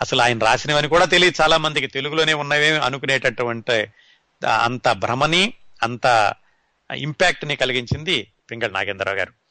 అసలు 0.00 0.22
ఆయన 0.22 0.38
రాసినవని 0.38 0.88
కూడా 0.88 1.04
తెలియదు. 1.04 1.42
చాలా 1.42 1.56
మందికి 1.56 1.86
తెలుగులోనే 1.86 2.34
ఉన్నవే 2.34 2.78
అనుకునేటటువంటి 2.78 3.86
అంత 4.62 4.92
భ్రమని 4.92 5.54
అంత 5.82 6.34
ఇంపాక్ట్ని 6.96 7.56
కలిగించింది 7.56 8.26
పింగళ 8.50 8.70
నాగేంద్రరావు 8.70 9.18
గారు. 9.18 9.41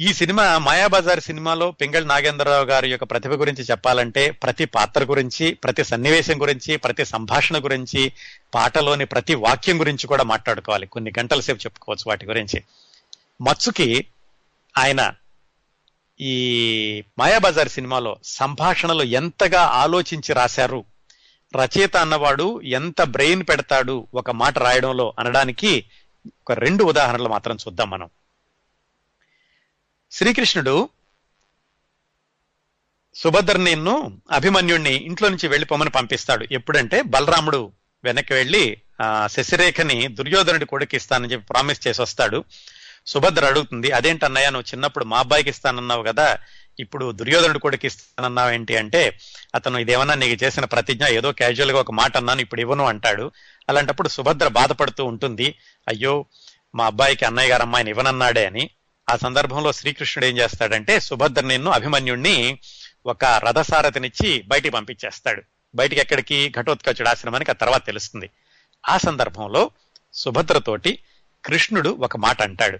ఈ 0.00 0.12
సినిమా 0.12 0.58
మాయాబజార్ 0.58 1.20
సినిమాలో 1.20 1.70
పింగళ్ 1.70 2.08
నాగేంద్రరావు 2.08 2.64
గారి 2.64 2.90
యొక్క 2.90 3.04
ప్రతిభ 3.04 3.32
గురించి 3.32 3.64
చెప్పాలంటే 3.64 4.30
ప్రతి 4.30 4.64
పాత్ర 4.64 5.04
గురించి 5.04 5.54
ప్రతి 5.54 5.84
సన్నివేశం 5.84 6.40
గురించి 6.40 6.76
ప్రతి 6.76 7.04
సంభాషణ 7.04 7.64
గురించి 7.64 8.12
పాటలోని 8.54 9.04
ప్రతి 9.04 9.34
వాక్యం 9.34 9.80
గురించి 9.80 10.06
కూడా 10.06 10.24
మాట్లాడుకోవాలి. 10.24 10.86
కొన్ని 10.86 11.12
గంటల 11.18 11.40
సేపు 11.40 11.58
చెప్పుకోవచ్చు 11.58 12.04
వాటి 12.06 12.26
గురించి. 12.26 12.62
మత్సుకి 13.42 14.06
ఆయన 14.78 15.12
ఈ 16.20 17.04
మాయాబజార్ 17.18 17.68
సినిమాలో 17.68 18.16
సంభాషణలు 18.24 19.02
ఎంతగా 19.02 19.62
ఆలోచించి 19.62 20.32
రాశారు 20.32 20.84
రచయిత 21.56 21.96
అన్నవాడు 21.96 22.60
ఎంత 22.60 23.02
బ్రెయిన్ 23.02 23.42
పెడతాడు 23.42 24.06
ఒక 24.14 24.30
మాట 24.30 24.58
రాయడంలో 24.58 25.14
అనడానికి 25.18 25.84
ఒక 26.28 26.52
రెండు 26.52 26.84
ఉదాహరణలు 26.84 27.28
మాత్రం 27.28 27.56
చూద్దాం 27.56 27.90
మనం. 27.90 28.10
శ్రీకృష్ణుడు 30.16 30.90
సుభద్రనిన్ను 33.14 34.20
అభిమన్యుణ్ణి 34.30 34.92
ఇంట్లో 35.08 35.28
నుంచి 35.28 35.48
వెళ్ళిపోమని 35.48 35.90
పంపిస్తాడు. 35.90 36.46
ఎప్పుడంటే 36.52 37.02
బలరాముడు 37.02 37.72
వెనక్కి 38.04 38.34
వెళ్ళి 38.34 38.82
ఆ 39.00 39.26
శశిరేఖని 39.26 40.08
దుర్యోధనుడి 40.08 40.64
కొడుకు 40.64 40.96
ఇస్తానని 40.96 41.32
చెప్పి 41.32 41.46
ప్రామిస్ 41.46 41.88
చేసి 41.88 42.02
వస్తాడు. 42.02 42.44
సుభద్ర 43.06 43.46
అడుగుతుంది 43.46 43.90
అదేంటన్నయ్య 43.90 44.50
నువ్వు 44.50 44.74
చిన్నప్పుడు 44.74 45.04
మా 45.04 45.18
అబ్బాయికి 45.18 45.50
ఇస్తానన్నావు 45.50 46.02
కదా 46.02 46.38
ఇప్పుడు 46.80 47.12
దుర్యోధనుడి 47.12 47.58
కొడుకు 47.58 47.86
ఇస్తానన్నావు 47.86 48.50
ఏంటి 48.50 48.76
అంటే 48.76 49.18
అతను 49.54 49.78
ఇదేమన్నా 49.78 50.14
నీకు 50.14 50.44
చేసిన 50.44 50.64
ప్రతిజ్ఞ 50.64 51.06
ఏదో 51.06 51.32
క్యాజువల్గా 51.32 51.78
ఒక 51.78 51.92
మాట 51.92 52.16
అన్నాను 52.16 52.40
ఇప్పుడు 52.40 52.60
ఇవ్వను 52.60 52.84
అంటాడు. 52.84 53.32
అలాంటప్పుడు 53.68 54.08
సుభద్ర 54.08 54.48
బాధపడుతూ 54.48 55.04
ఉంటుంది 55.04 55.56
అయ్యో 55.88 56.24
మా 56.74 56.86
అబ్బాయికి 56.86 57.24
అన్నయ్య 57.24 57.48
గారు 57.48 57.62
అమ్మాయిని 57.62 57.90
ఇవ్వనన్నాడే 57.90 58.46
అని. 58.46 58.70
ఆ 59.08 59.16
సందర్భంలో 59.16 59.72
శ్రీకృష్ణుడు 59.72 60.26
ఏం 60.26 60.38
చేస్తాడంటే 60.38 61.00
సుభద్ర 61.00 61.42
నిన్ను 61.42 61.70
అభిమన్యుణ్ణి 61.70 62.58
ఒక 63.06 63.24
రథసారథినిచ్చి 63.24 64.44
బయటికి 64.46 64.70
పంపించేస్తాడు. 64.70 65.42
బయటికి 65.74 66.00
ఎక్కడికి? 66.00 66.52
ఘటోత్కచుడు 66.60 67.08
ఆశ్రమానికి. 67.08 67.50
ఆ 67.50 67.54
తర్వాత 67.54 67.86
తెలుస్తుంది. 67.86 68.30
ఆ 68.88 68.98
సందర్భంలో 68.98 69.70
సుభద్రతోటి 70.14 70.98
కృష్ణుడు 71.44 71.90
ఒక 71.90 72.16
మాట 72.16 72.42
అంటాడు. 72.42 72.78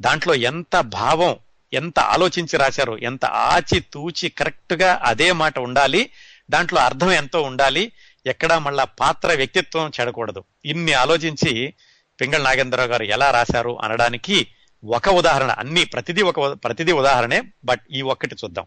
దాంట్లో 0.00 0.34
ఎంత 0.34 0.80
భావం 0.80 1.36
ఎంత 1.72 1.98
ఆలోచించి 1.98 2.56
రాశారు 2.56 2.98
ఎంత 2.98 3.24
ఆచి 3.24 3.80
తూచి 3.80 4.28
కరెక్ట్గా 4.28 5.00
అదే 5.02 5.32
మాట 5.32 5.58
ఉండాలి 5.58 6.10
దాంట్లో 6.50 6.80
అర్థం 6.80 7.12
ఎంతో 7.12 7.42
ఉండాలి 7.42 7.92
ఎక్కడా 8.26 8.58
మళ్ళా 8.58 8.84
పాత్ర 8.84 9.34
వ్యక్తిత్వం 9.34 9.92
చెడకూడదు. 10.00 10.44
ఇన్ని 10.64 10.92
ఆలోచించి 10.92 11.74
పింగళ 12.20 12.42
నాగేంద్రరావు 12.42 12.88
గారు 12.88 13.02
ఎలా 13.02 13.30
రాశారు 13.30 13.82
అనడానికి 13.82 14.46
ఒక 14.84 15.08
ఉదాహరణ 15.08 15.50
అన్ని 15.50 15.84
ప్రతిదీ 15.84 16.22
ఒక 16.22 16.64
ప్రతిదీ 16.64 16.92
ఉదాహరణే 16.92 17.42
బట్ 17.64 17.80
ఈ 17.90 18.02
ఒక్కటి 18.02 18.34
చూద్దాం. 18.34 18.66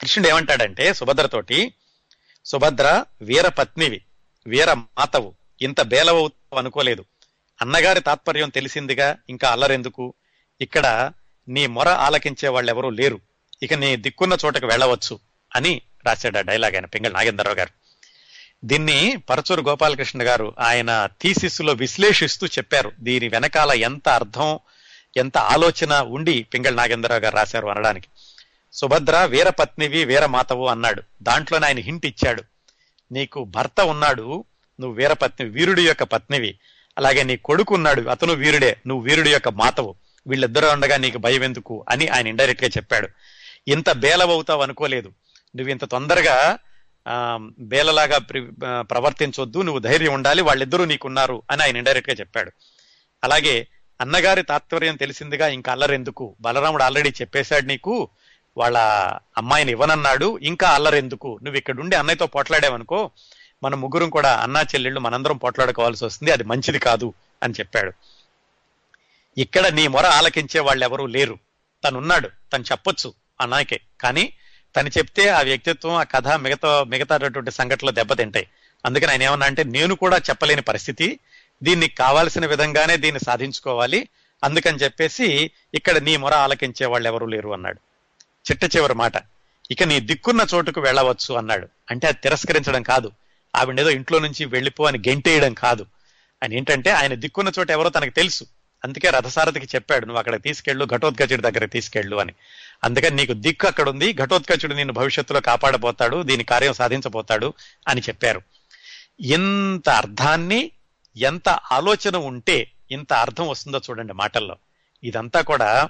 కృష్ణుడు 0.00 0.28
ఏమంటాడంటే 0.28 0.94
సుభద్రతోటి 0.94 1.74
సుభద్ర 2.44 3.04
వీర 3.22 3.48
పత్నివి 3.48 4.02
వీర 4.46 4.72
మాతవు 4.74 5.34
ఇంత 5.62 5.80
బేలవవుతావు 5.80 6.58
అనుకోలేదు. 6.58 7.04
అన్నగారి 7.60 8.00
తాత్పర్యం 8.00 8.48
తెలిసిందిగా 8.48 9.16
ఇంకా 9.28 9.48
అల్లరెందుకు? 9.48 10.14
ఇక్కడ 10.60 11.12
నీ 11.48 11.66
మొర 11.66 11.88
ఆలకించే 11.88 12.48
వాళ్ళెవరూ 12.48 12.90
లేరు. 12.90 13.20
ఇక 13.62 13.74
నీ 13.74 13.96
దిక్కున్న 13.96 14.36
చోటకు 14.44 14.66
వెళ్ళవచ్చు 14.66 15.18
అని 15.54 15.82
రాశాడు 16.06 16.38
ఆ 16.38 16.40
డైలాగ్ 16.40 16.74
ఆయన 16.74 16.86
పింగళ 16.86 17.12
నాగేంద్రరావు 17.12 17.56
గారు. 17.56 17.77
దీన్ని 18.64 19.16
పరచూరు 19.30 19.62
గోపాలకృష్ణ 19.62 20.22
గారు 20.22 20.54
ఆయన 20.58 21.08
థీసిస్లో 21.22 21.72
విశ్లేషిస్తూ 21.72 22.46
చెప్పారు. 22.46 22.92
దీని 23.00 23.28
వెనకాల 23.28 23.72
ఎంత 23.72 24.08
అర్థం 24.08 24.58
ఎంత 25.16 25.38
ఆలోచన 25.38 25.94
ఉండి 25.94 26.42
పింగళ 26.54 26.74
నాగేంద్రరావు 26.74 27.20
గారు 27.20 27.36
రాశారు 27.36 27.68
అనడానికి. 27.68 28.06
సుభద్ర 28.72 29.24
వీరపత్నివి 29.24 30.04
వీరమాతవు 30.04 30.66
అన్నాడు. 30.66 31.02
దాంట్లోనే 31.22 31.66
ఆయన 31.66 31.78
హింట్ 31.78 32.06
ఇచ్చాడు. 32.06 32.42
నీకు 33.12 33.44
భర్త 33.44 33.80
ఉన్నాడు 33.80 34.44
నువ్వు 34.80 34.96
వీరపత్ని 34.96 35.48
వీరుడి 35.48 35.86
యొక్క 35.86 36.02
పత్నివి. 36.02 36.58
అలాగే 36.98 37.22
నీ 37.22 37.36
కొడుకు 37.36 37.74
ఉన్నాడు 37.74 38.08
అతను 38.08 38.32
వీరుడే 38.32 38.76
నువ్వు 38.86 39.04
వీరుడి 39.04 39.32
యొక్క 39.32 39.48
మాతవు. 39.48 39.94
వీళ్ళిద్దరూ 40.26 40.68
ఉండగా 40.68 40.96
నీకు 40.96 41.18
భయం 41.18 41.44
ఎందుకు? 41.44 41.84
అని 41.88 42.08
ఆయన 42.08 42.26
ఇండైరెక్ట్గా 42.26 42.68
చెప్పాడు. 42.68 43.08
ఇంత 43.68 43.92
బేలవవుతావు 43.92 44.62
అనుకోలేదు. 44.62 45.08
నువ్వు 45.56 45.70
ఇంత 45.70 45.84
తొందరగా 45.84 46.58
బేలలాగా 47.58 48.18
ప్రి- 48.18 48.80
ప్రవర్తించొద్దు 48.80 49.58
నువ్వు 49.58 49.78
ధైర్యం 49.78 50.12
ఉండాలి 50.14 50.42
వాళ్ళిద్దరూ 50.42 50.84
నీకున్నారు 50.84 51.42
అని 51.50 51.62
ఆయన 51.62 51.76
ఇండైరెక్ట్గా 51.76 52.16
చెప్పాడు. 52.20 52.52
అలాగే 53.24 53.66
అన్నగారి 54.00 54.42
తాత్పర్యం 54.42 54.96
తెలిసిందిగా 54.96 55.48
ఇంకా 55.48 55.72
అల్లరెందుకు? 55.72 56.36
బలరాముడు 56.40 56.82
ఆల్రెడీ 56.82 57.10
చెప్పేశాడు 57.10 57.66
నీకు 57.66 58.08
వాళ్ళ 58.56 58.78
అమ్మాయిని 59.36 59.72
ఇవ్వనన్నాడు 59.72 60.38
ఇంకా 60.42 60.68
అల్లరెందుకు? 60.68 61.38
నువ్వు 61.42 61.58
ఇక్కడ 61.58 61.80
ఉండి 61.80 61.96
అన్నయ్యతో 61.96 62.26
పోట్లాడావనుకో 62.26 63.10
మన 63.62 63.74
ముగ్గురం 63.74 64.10
కూడా 64.10 64.36
అన్నా 64.36 64.60
చెల్లెళ్ళు 64.60 65.00
మనందరం 65.00 65.36
పోట్లాడుకోవాల్సి 65.36 66.04
వస్తుంది 66.04 66.32
అది 66.32 66.44
మంచిది 66.44 66.78
కాదు 66.78 67.14
అని 67.42 67.54
చెప్పాడు. 67.60 67.92
ఇక్కడ 69.38 69.66
నీ 69.66 69.86
మొర 69.86 70.06
ఆలకించే 70.06 70.60
వాళ్ళు 70.60 70.84
ఎవరూ 70.84 71.06
లేరు. 71.06 71.38
తనున్నాడు 71.84 72.30
తను 72.52 72.62
చెప్పొచ్చు 72.62 73.14
అన్నాకే 73.40 73.80
కానీ 74.00 74.32
తను 74.76 74.88
చెప్తే 74.88 75.28
ఆ 75.28 75.40
వ్యక్తిత్వం 75.40 75.94
ఆ 75.94 76.02
కథ 76.02 76.28
మిగతా 76.28 76.84
మిగతాటువంటి 76.84 77.50
సంఘటనలు 77.50 77.90
దెబ్బతింటాయి. 77.90 78.46
అందుకని 78.86 79.10
ఆయన 79.10 79.22
ఏమన్నా 79.22 79.46
అంటే 79.46 79.64
నేను 79.64 79.94
కూడా 79.94 80.16
చెప్పలేని 80.16 80.62
పరిస్థితి 80.62 81.18
దీన్ని 81.62 81.88
కావాల్సిన 81.88 82.46
విధంగానే 82.46 82.96
దీన్ని 82.96 83.20
సాధించుకోవాలి 83.24 84.08
అందుకని 84.44 84.76
చెప్పేసి 84.76 85.50
ఇక్కడ 85.74 85.98
నీ 85.98 86.16
మొర 86.16 86.34
ఆలకించే 86.34 86.86
వాళ్ళు 86.86 87.08
ఎవరూ 87.08 87.26
లేరు 87.26 87.50
అన్నాడు. 87.50 87.80
చిట్ట 88.50 88.76
చివరి 88.76 88.94
మాట. 88.94 89.12
ఇక 89.70 89.82
నీ 89.82 90.00
దిక్కున్న 90.00 90.46
చోటుకు 90.54 90.80
వెళ్ళవచ్చు 90.80 91.34
అన్నాడు. 91.34 91.68
అంటే 91.90 92.06
అది 92.06 92.18
తిరస్కరించడం 92.22 92.82
కాదు. 92.82 93.12
ఆవిడేదో 93.56 93.90
ఇంట్లో 93.90 94.18
నుంచి 94.18 94.44
వెళ్ళిపో 94.44 94.84
అని 94.84 94.98
గెంటేయడం 95.08 95.54
కాదు. 95.54 95.82
ఆయన 96.42 96.54
ఏంటంటే 96.54 96.90
ఆయన 96.90 97.14
దిక్కున్న 97.14 97.52
చోట 97.58 97.70
ఎవరో 97.70 97.88
తనకు 97.88 98.10
తెలుసు. 98.10 98.44
అందుకే 98.84 99.10
రథసారథికి 99.10 99.66
చెప్పాడు 99.74 100.06
నువ్వు 100.06 100.18
అక్కడ 100.18 100.42
తీసుకెళ్ళు 100.42 100.84
ఘటోద్గజుడి 100.84 101.42
దగ్గర 101.42 101.64
తీసుకెళ్ళు 101.64 102.16
అని. 102.16 102.32
అందుకని 102.84 103.16
నీకు 103.16 103.32
దిక్కు 103.32 103.66
అక్కడ 103.66 103.88
ఉంది 103.88 104.12
ఘటోత్కచుడు 104.12 104.74
నిన్ను 104.74 104.94
భవిష్యత్తులో 104.94 105.40
కాపాడబోతాడు 105.40 106.22
దీని 106.22 106.44
కార్యం 106.44 106.72
సాధించబోతాడు 106.72 107.54
అని 107.88 108.00
చెప్పారు. 108.00 108.42
ఇంత 109.20 109.88
అర్థాన్ని 109.88 110.70
ఎంత 111.16 111.48
ఆలోచన 111.48 112.16
ఉంటే 112.16 112.70
ఇంత 112.90 113.12
అర్థం 113.12 113.48
వస్తుందో 113.48 113.80
చూడండి 113.90 114.12
మాటల్లో. 114.12 114.56
ఇదంతా 115.04 115.40
కూడా 115.40 115.88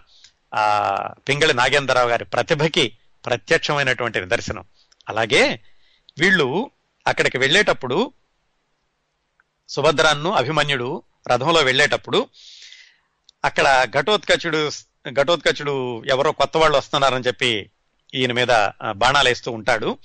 ఆ 0.55 0.97
పింగళి 1.29 1.55
నాగేంద్రరావు 1.55 2.09
గారి 2.09 2.25
ప్రతిభకి 2.25 2.97
ప్రత్యక్షమైనటువంటి 3.27 4.21
నిదర్శనం. 4.21 4.65
అలాగే 5.09 5.61
వీళ్ళు 6.19 6.71
అక్కడికి 7.07 7.39
వెళ్ళేటప్పుడు 7.39 8.13
సుభద్రాన్ను 9.69 10.33
అభిమన్యుడు 10.33 11.03
రథంలో 11.29 11.61
వెళ్ళేటప్పుడు 11.61 12.29
అక్కడ 13.45 13.89
ఘటోత్కచుడు 13.91 14.71
ఘటోత్కచుడు 15.13 16.05
ఎవరో 16.05 16.33
కొత్త 16.33 16.57
వాళ్ళు 16.57 16.79
వస్తున్నారని 16.79 17.25
చెప్పి 17.27 17.71
ఈయన 18.15 18.33
మీద 18.33 18.71
బాణాలు 18.93 19.29
వేస్తూ 19.29 19.51
ఉంటాడు. 19.51 19.99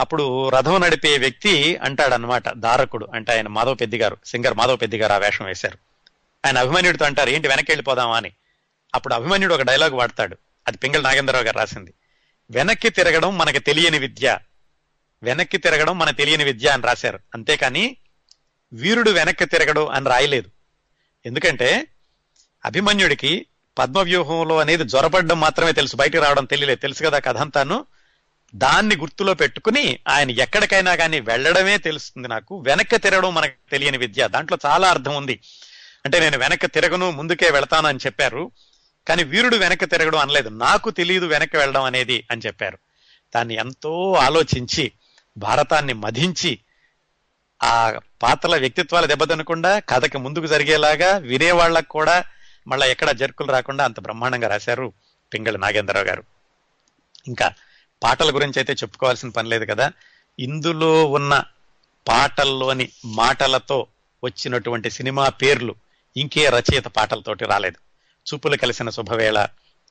అప్పుడు 0.00 0.48
రథం 0.48 0.80
నడిపే 0.80 1.18
వ్యక్తి 1.18 1.76
అంటాడనమాట 1.76 2.48
దారకుడు. 2.48 3.08
అంటే 3.14 3.32
ఆయన 3.32 3.48
మాధవ 3.48 3.74
పెద్ది 3.74 3.98
గారు 3.98 4.16
సింగర్ 4.26 4.54
మాధవ 4.54 4.76
పెద్ది 4.76 4.96
గారు 4.96 5.12
ఆ 5.12 5.16
వేషం 5.16 5.44
వేశారు. 5.44 5.78
ఆయన 6.46 6.58
అభిమన్యుడితో 6.58 7.04
అంటారు 7.04 7.30
ఏంటి 7.30 7.48
వెనక్కి 7.48 7.72
వెళ్ళిపోదామా 7.72 8.16
అని. 8.16 8.32
అప్పుడు 8.94 9.14
అభిమన్యుడు 9.14 9.54
ఒక 9.54 9.62
డైలాగ్ 9.62 9.92
వాడతాడు. 9.92 10.36
అది 10.68 10.78
పింగళ 10.78 11.00
నాగేంద్రరావు 11.00 11.44
గారు 11.44 11.58
రాసింది. 11.58 11.94
వెనక్కి 12.50 12.90
తిరగడం 12.90 13.38
మనకి 13.38 13.58
తెలియని 13.58 13.98
విద్య. 13.98 14.38
వెనక్కి 15.22 15.58
తిరగడం 15.58 15.98
మన 15.98 16.10
తెలియని 16.10 16.44
విద్య 16.44 16.68
అని 16.68 16.82
రాశారు. 16.82 17.18
అంతేకాని 17.34 17.96
వీరుడు 18.72 19.10
వెనక్కి 19.10 19.44
తిరగడు 19.44 19.86
అని 19.86 20.08
రాయలేదు. 20.08 20.50
ఎందుకంటే 21.26 21.86
అభిమన్యుడికి 22.64 23.46
పద్మవ్యూహంలో 23.78 24.58
అనేది 24.58 24.84
జ్వరపడడం 24.84 25.40
మాత్రమే 25.40 25.72
తెలుసు. 25.72 25.96
బయటకు 25.96 26.22
రావడం 26.22 26.44
తెలియలేదు. 26.44 26.80
తెలుసు 26.80 27.04
కదా 27.04 27.18
కథ 27.18 27.36
అంతాను 27.36 27.84
దాన్ని 28.54 28.96
గుర్తులో 28.96 29.34
పెట్టుకుని 29.34 29.98
ఆయన 30.08 30.30
ఎక్కడికైనా 30.30 30.94
కానీ 30.94 31.20
వెళ్ళడమే 31.20 31.78
తెలుస్తుంది 31.78 32.28
నాకు. 32.28 32.58
వెనక్కి 32.60 32.98
తిరగడం 32.98 33.34
మనకు 33.34 33.70
తెలియని 33.70 33.98
విద్య. 33.98 34.28
దాంట్లో 34.28 34.58
చాలా 34.66 34.90
అర్థం 34.90 35.16
ఉంది. 35.16 35.40
అంటే 36.04 36.20
నేను 36.20 36.38
వెనక్కి 36.38 36.66
తిరగను 36.66 37.10
ముందుకే 37.10 37.50
వెళతాను 37.50 37.88
అని 37.88 37.98
చెప్పారు. 38.06 38.50
కానీ 39.08 39.24
వీరుడు 39.24 39.56
వెనక్కి 39.56 39.86
తిరగడం 39.86 40.18
అనలేదు. 40.18 40.48
నాకు 40.48 40.90
తెలియదు 40.90 41.26
వెనక్కి 41.26 41.56
వెళ్ళడం 41.56 41.82
అనేది 41.82 42.26
అని 42.30 42.40
చెప్పారు. 42.46 42.78
దాన్ని 43.36 43.54
ఎంతో 43.54 44.12
ఆలోచించి 44.12 44.92
భారతాన్ని 45.36 45.92
మధించి 45.92 46.58
ఆ 47.62 47.98
పాత్రల 48.22 48.56
వ్యక్తిత్వాలు 48.56 49.06
దెబ్బతినకుండా 49.06 49.78
కథకి 49.78 50.18
ముందుకు 50.18 50.46
జరిగేలాగా 50.46 51.16
వినేవాళ్ళకు 51.16 51.88
కూడా 51.88 52.24
మళ్ళా 52.68 52.86
ఎక్కడ 52.86 53.10
జర్కులు 53.10 53.52
రాకుండా 53.52 53.84
అంత 53.84 54.00
బ్రహ్మాండంగా 54.00 54.48
రాశారు 54.48 54.92
పింగళి 55.34 55.58
నాగేంద్రరావు 55.58 56.06
గారు. 56.06 56.24
ఇంకా 57.26 57.54
పాటల 58.02 58.34
గురించి 58.34 58.52
అయితే 58.56 58.72
చెప్పుకోవాల్సిన 58.72 59.28
పని 59.28 59.48
లేదు 59.48 59.64
కదా. 59.64 59.92
ఇందులో 60.38 61.06
ఉన్న 61.06 61.44
పాటల్లోని 62.08 62.88
మాటలతో 63.04 63.86
వచ్చినటువంటి 64.24 64.90
సినిమా 64.90 65.28
పేర్లు 65.28 65.74
ఇంకే 66.16 66.48
రచయిత 66.48 66.84
పాటలతోటి 66.84 67.44
రాలేదు. 67.44 67.76
చూపులు 68.34 68.56
కలిసిన 68.56 68.90
శుభవేళ 68.90 69.46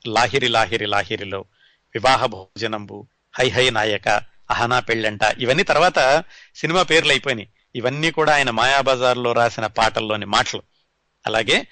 లాహిరి 0.08 0.48
లాహిరి 0.48 0.86
లాహిరిలో 0.86 1.40
వివాహ 1.94 2.26
భోజనంబు 2.26 3.08
హై 3.40 3.50
హై 3.50 3.70
నాయక 3.70 4.10
అహనా 4.52 4.80
పెళ్ళంట 4.80 5.20
ఇవన్నీ 5.38 5.63
తర్వాత 5.63 6.24
సినిమా 6.56 6.84
పేర్లు 6.84 7.12
అయిపోయినాయి. 7.12 7.50
ఇవన్నీ 7.76 8.12
కూడా 8.12 8.34
ఆయన 8.34 8.50
మాయాబజార్లో 8.50 9.34
రాసిన 9.34 9.68
పాటల్లోని 9.68 10.26
మాటలు. 10.26 10.62
అలాగే 11.28 11.68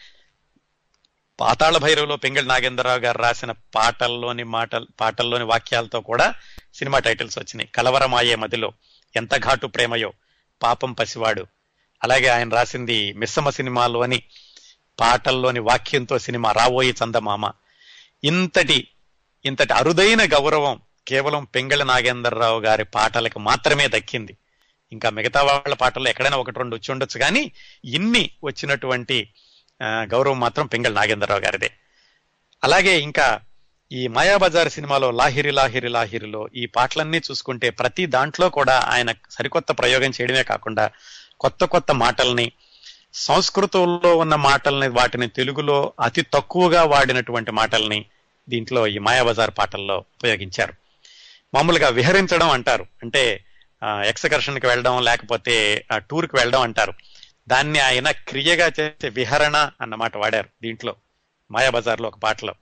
పాతాళ 1.40 1.78
భైరవలో 1.78 2.16
పెంగళ 2.16 2.46
నాగేంద్రరావు 2.46 3.00
గారు 3.00 3.18
రాసిన 3.18 3.52
పాటల్లోని 3.52 4.44
మాటలు 4.44 4.88
పాటల్లోని 5.00 5.44
వాక్యాలతో 5.44 6.02
కూడా 6.02 6.34
సినిమా 6.74 7.00
టైటిల్స్ 7.00 7.40
వచ్చినాయి. 7.40 7.70
కలవరమాయే 7.76 8.36
మదిలో 8.36 8.74
ఎంత 9.16 9.38
ఘాటు 9.38 9.68
ప్రేమయో 9.68 10.14
పాపం 10.64 10.94
పసివాడు. 10.94 11.48
అలాగే 12.04 12.28
ఆయన 12.28 12.50
రాసింది 12.50 13.14
మిస్సమ్మ 13.14 13.50
సినిమాలోని 13.50 14.24
పాటల్లోని 15.00 15.60
వాక్యంతో 15.60 16.20
సినిమా 16.20 16.52
రావోయి 16.52 16.96
చందమామ. 17.04 17.52
ఇంతటి 18.24 18.88
ఇంతటి 19.46 19.74
అరుదైన 19.74 20.26
గౌరవం 20.26 20.82
కేవలం 21.08 21.44
పెంగళ 21.44 21.84
నాగేంద్రరావు 21.84 22.60
గారి 22.60 22.84
పాటలకు 22.84 23.40
మాత్రమే 23.40 23.88
దక్కింది. 23.88 24.38
ఇంకా 24.92 25.10
మిగతా 25.10 25.42
వాళ్ళ 25.42 25.74
పాటల్లో 25.74 26.10
ఎక్కడైనా 26.10 26.38
ఒకటి 26.38 26.58
రెండు 26.58 26.76
వచ్చి 26.76 26.92
ఉండొచ్చు. 26.92 27.20
కానీ 27.20 27.52
ఇన్ని 27.86 28.30
వచ్చినటువంటి 28.44 29.34
గౌరవం 29.84 30.40
మాత్రం 30.40 30.68
పెంగళ 30.68 30.94
నాగేంద్రరావు 30.94 31.42
గారిదే. 31.42 31.72
అలాగే 32.64 33.00
ఇంకా 33.00 33.40
ఈ 33.92 34.08
మాయాబజార్ 34.08 34.70
సినిమాలో 34.70 35.12
లాహిరి 35.12 35.52
లాహిరి 35.52 35.88
లాహిరిలో 35.88 36.50
ఈ 36.56 36.66
పాటలన్నీ 36.66 37.18
చూసుకుంటే 37.18 37.70
ప్రతి 37.70 38.06
దాంట్లో 38.06 38.50
కూడా 38.50 38.80
ఆయన 38.80 39.14
సరికొత్త 39.32 39.72
ప్రయోగం 39.72 40.10
చేయడమే 40.10 40.44
కాకుండా 40.44 40.92
కొత్త 41.40 41.66
కొత్త 41.66 41.92
మాటల్ని 41.92 42.52
సంస్కృతంలో 43.14 44.18
ఉన్న 44.18 44.36
మాటల్ని 44.36 44.88
వాటిని 44.88 45.28
తెలుగులో 45.28 45.94
అతి 46.02 46.22
తక్కువగా 46.22 46.84
వాడినటువంటి 46.84 47.52
మాటల్ని 47.52 48.06
దీంట్లో 48.50 48.88
ఈ 48.88 48.98
మాయాబజార్ 48.98 49.52
పాటల్లో 49.58 49.98
ఉపయోగించారు. 49.98 50.74
మామూలుగా 51.54 51.90
విహరించడం 51.90 52.50
అంటారు. 52.50 52.86
అంటే 53.04 53.44
ఎక్సకర్షన్కి 53.86 54.68
వెళ్ళడం 54.68 55.04
లేకపోతే 55.04 55.86
టూర్కి 55.96 56.36
వెళ్ళడం 56.36 56.62
అంటారు. 56.62 56.94
దాన్ని 57.48 57.80
ఆయన 57.80 58.12
క్రియగా 58.12 58.72
చేసే 58.80 59.10
విహరణ 59.10 59.72
అన్నమాట 59.82 60.18
వాడారు 60.18 60.50
దీంట్లో. 60.62 60.96
మాయాబజార్లో 61.52 62.08
ఒక 62.08 62.18
పాటలో. 62.18 62.56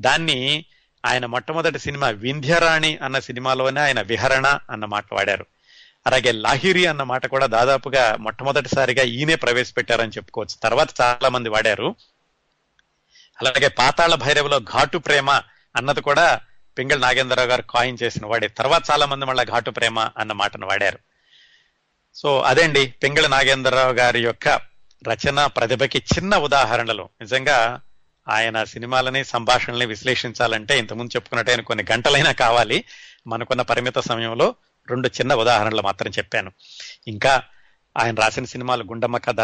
దాన్ని 0.00 0.64
ఆయన 1.06 1.26
మొట్టమొదటి 1.26 1.78
సినిమా 1.78 2.08
వింధ్యరాణి 2.08 2.96
అన్న 2.96 3.18
సినిమాలోనే 3.18 3.80
ఆయన 3.80 4.00
విహరణ 4.00 4.58
అన్న 4.70 4.84
మాట 4.84 5.04
వాడారు. 5.12 5.46
అలాగే 6.06 6.32
లాహిరి 6.32 6.86
అన్న 6.86 7.02
మాట 7.02 7.26
కూడా 7.26 7.46
దాదాపుగా 7.46 8.16
మొట్టమొదటిసారిగా 8.16 9.02
ఈయనే 9.02 9.34
ప్రవేశపెట్టారని 9.34 10.10
చెప్పుకోవచ్చు. 10.10 10.56
తర్వాత 10.62 10.88
చాలా 11.00 11.28
మంది 11.28 11.48
వాడారు. 11.48 11.96
అలాగే 13.40 13.68
పాతాళ 13.68 14.14
భైరవలో 14.14 14.58
ఘాటు 14.58 14.98
ప్రేమ 14.98 15.30
అన్నది 15.76 16.00
కూడా 16.00 16.40
పింగళ 16.78 16.98
నాగేంద్రరావు 16.98 17.48
గారు 17.48 17.62
కాయిన్ 17.62 17.98
చేసిన 18.02 18.26
వాడే. 18.26 18.48
తర్వాత 18.48 18.82
చాలా 18.90 19.06
మంది 19.06 19.24
మళ్ళీ 19.24 19.44
ఘాటు 19.44 19.70
ప్రేమ 19.70 19.98
అన్న 19.98 20.32
మాటను 20.32 20.66
వాడారు. 20.66 20.98
సో 22.14 22.40
అదేండి 22.40 22.94
పింగళ 23.02 23.26
నాగేంద్రరావు 23.26 23.92
గారి 23.92 24.22
యొక్క 24.22 24.48
రచన 25.08 25.46
ప్రతిభకి 25.46 25.98
చిన్న 25.98 26.36
ఉదాహరణలు. 26.36 27.08
నిజంగా 27.20 27.80
ఆయన 28.28 28.64
సినిమాలని 28.64 29.24
సంభాషణల్ని 29.24 29.86
విశ్లేషించాలంటే 29.86 30.78
ఇంతకుముందు 30.78 31.16
చెప్పుకున్నట్టు 31.16 31.50
ఆయన 31.50 31.60
కొన్ని 31.60 31.84
గంటలైనా 31.92 32.32
కావాలి. 32.32 32.84
మనకున్న 33.26 33.62
పరిమిత 33.62 33.98
సమయంలో 33.98 34.54
రెండు 34.88 35.08
చిన్న 35.08 35.34
ఉదాహరణలు 35.34 35.82
మాత్రం 35.82 36.12
చెప్పాను. 36.18 36.52
ఇంకా 37.08 37.42
ఆయన 37.98 38.14
రాసిన 38.14 38.44
సినిమాలు 38.44 38.84
గుండమ్మ 38.84 39.16
కథ 39.16 39.40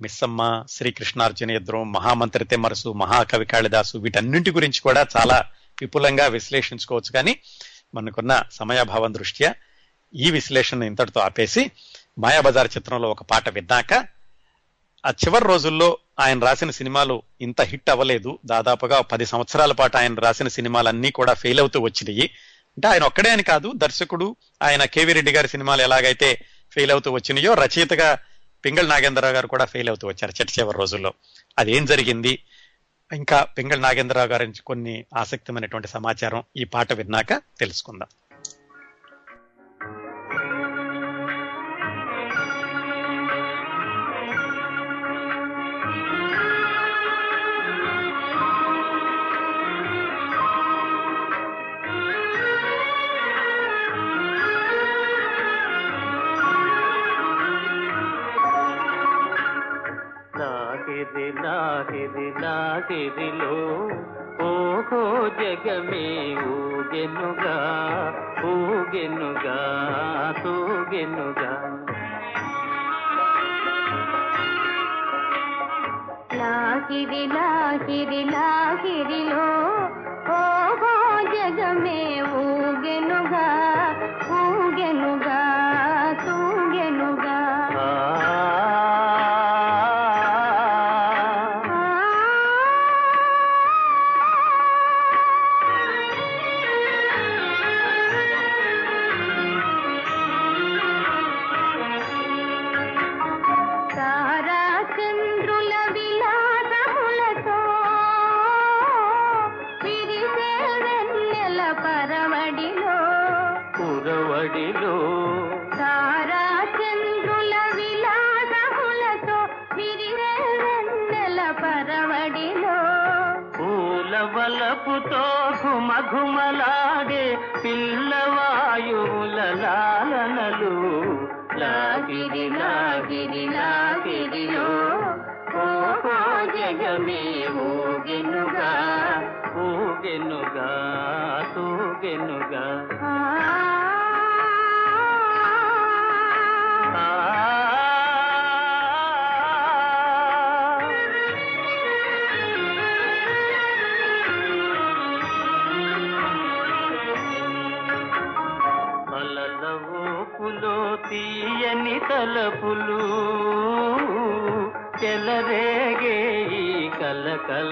మిస్సమ్మ 0.00 0.64
శ్రీకృష్ణార్జున 0.70 1.50
యుద్ధం 1.50 1.92
మహామంత్రి 1.92 2.44
తెమ్మరసు 2.44 2.92
మహాకవి 2.92 3.46
కాళిదాసు 3.46 3.98
వీటన్నింటి 3.98 4.50
గురించి 4.50 4.80
కూడా 4.80 5.06
చాలా 5.16 5.44
విపులంగా 5.80 6.26
విశ్లేషించుకోవచ్చు. 6.26 7.12
కానీ 7.12 7.36
మనకున్న 7.94 8.42
సమయాభావం 8.52 9.14
దృష్ట్యా 9.14 9.54
ఈ 10.14 10.30
విశ్లేషణ 10.30 10.82
ఇంతటితో 10.82 11.20
ఆపేసి 11.20 11.70
మాయాబజార్ 12.18 12.68
చిత్రంలో 12.76 13.10
ఒక 13.10 13.22
పాట 13.22 13.48
విన్నాక 13.48 13.94
ఆ 15.06 15.10
చివరి 15.10 15.44
రోజుల్లో 15.44 15.98
ఆయన 16.20 16.44
రాసిన 16.44 16.70
సినిమాలు 16.70 17.22
ఇంత 17.40 17.60
హిట్ 17.60 17.90
అవ్వలేదు. 17.90 18.38
దాదాపుగా 18.46 19.00
పది 19.00 19.26
సంవత్సరాల 19.26 19.72
పాటు 19.72 19.96
ఆయన 19.96 20.14
రాసిన 20.14 20.48
సినిమాలన్నీ 20.48 21.10
కూడా 21.10 21.34
ఫెయిల్ 21.34 21.60
అవుతూ 21.60 21.80
వచ్చినాయి. 21.80 22.22
అంటే 22.68 22.88
ఆయన 22.88 23.02
ఒక్కడే 23.02 23.30
అని 23.30 23.42
కాదు 23.42 23.72
దర్శకుడు 23.76 24.36
ఆయన 24.62 24.84
కేవీ 24.84 25.12
రెడ్డి 25.12 25.32
గారి 25.32 25.48
సినిమాలు 25.48 25.82
ఎలాగైతే 25.82 26.44
ఫెయిల్ 26.72 26.92
అవుతూ 26.92 27.12
వచ్చినాయో 27.12 27.54
రచయితగా 27.54 28.18
పింగళ 28.64 28.86
నాగేంద్రరావు 28.86 29.34
గారు 29.34 29.46
కూడా 29.46 29.64
ఫెయిల్ 29.64 29.88
అవుతూ 29.88 30.08
వచ్చారు 30.08 30.40
చిట్ట 30.40 30.58
చివరి 30.58 30.78
రోజుల్లో. 30.78 31.14
అదేం 31.58 31.84
జరిగింది? 31.84 32.42
ఇంకా 33.12 33.42
పింగళ 33.42 33.78
నాగేంద్రరావు 33.78 34.28
గారి 34.28 34.52
కొన్ని 34.52 35.04
ఆసక్తిమైనటువంటి 35.16 35.88
సమాచారం 35.88 36.42
ఈ 36.56 36.64
పాట 36.64 36.92
విన్నాక 36.92 37.32
తెలుసుకుందాం. 37.32 38.27
లాహిరి 60.98 61.32
లాహిరి 61.42 62.40
లాహిరిలో 62.40 63.56
ఓహో 64.46 65.28
జగమే 65.28 66.06
ఊగెనుగా 66.34 67.56
ఊగెనుగా 68.44 69.58
తూగెనుగా. 70.42 71.52
లాగిరి 76.34 77.26
లాగిరి 77.26 78.24
లాగిరిలో 78.24 79.46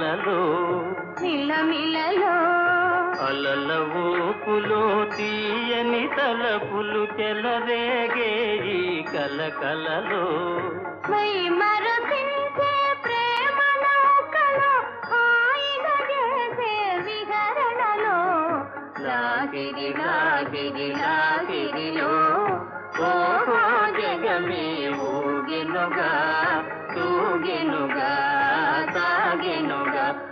కలకలలో 0.07 0.40
మిలమిలలో 1.20 2.34
అలల 3.26 3.70
ఊపులో 4.02 4.82
తీయని 5.14 6.02
తలపులు 6.16 7.02
చెలరేగే 7.18 8.30
ఈ 8.70 8.78
కలకలలో 9.11 10.22
మై 11.11 11.30
మరపించే 11.61 12.70
ప్రేమ 13.04 13.59
నౌకలో 13.84 14.70
హాయిగా 15.11 15.96
చేసే 16.11 16.72
విహరణలో. 17.07 18.16
లాగిరి 19.07 19.90
లాగిరి 20.00 20.88
లాగిరిలో 21.02 22.12
ఓహో 23.09 23.61
జగమే 23.98 24.66
ఊగెనుగా 25.09 26.12
తూగెనుగా 26.94 28.12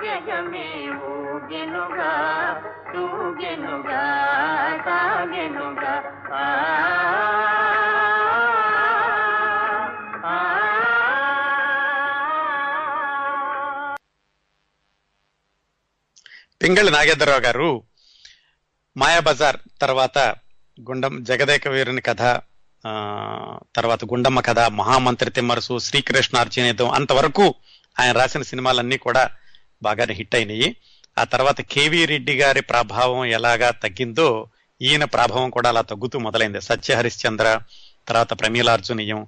జగమే 0.00 0.66
ఊగెనుగా 1.10 2.12
తూగెనుగా 2.90 4.02
ఆ 6.36 6.46
పింగళి 16.60 16.90
నాగేంద్రరావు 16.90 17.42
గారు 17.44 17.68
మాయాబజార్ 18.96 19.58
తర్వాత 19.80 20.18
గుండం 20.78 21.14
జగదేక 21.24 21.68
వీరుని 21.68 22.02
కథ 22.02 22.22
ఆ, 22.84 22.90
తర్వాత 23.76 24.02
గుండమ్మ 24.04 24.40
కథ 24.40 24.60
మహామంత్రి 24.78 25.30
తిమ్మరసు 25.36 25.74
శ్రీకృష్ణార్జునేతం 25.86 26.88
అంతవరకు 26.98 27.46
ఆయన 27.96 28.12
రాసిన 28.12 28.42
సినిమాలన్నీ 28.42 28.98
కూడా 29.06 29.22
బాగానే 29.82 30.14
హిట్ 30.14 30.34
అయినాయి. 30.34 30.76
ఆ 31.18 31.24
తర్వాత 31.24 31.60
కేవీ 31.60 32.06
రెడ్డి 32.06 32.36
గారి 32.36 32.60
ప్రభావం 32.60 33.24
ఎలాగా 33.24 33.70
తగ్గిందో 33.70 34.48
ఈయన 34.82 35.04
ప్రభావం 35.04 35.50
కూడా 35.50 35.68
అలా 35.68 35.80
తగ్గుతూ 35.80 36.18
మొదలైంది. 36.18 36.60
సత్య 36.60 36.94
హరిశ్చంద్ర 36.94 37.60
తర్వాత 38.08 38.40
ప్రమీలార్జునీయం 38.40 39.26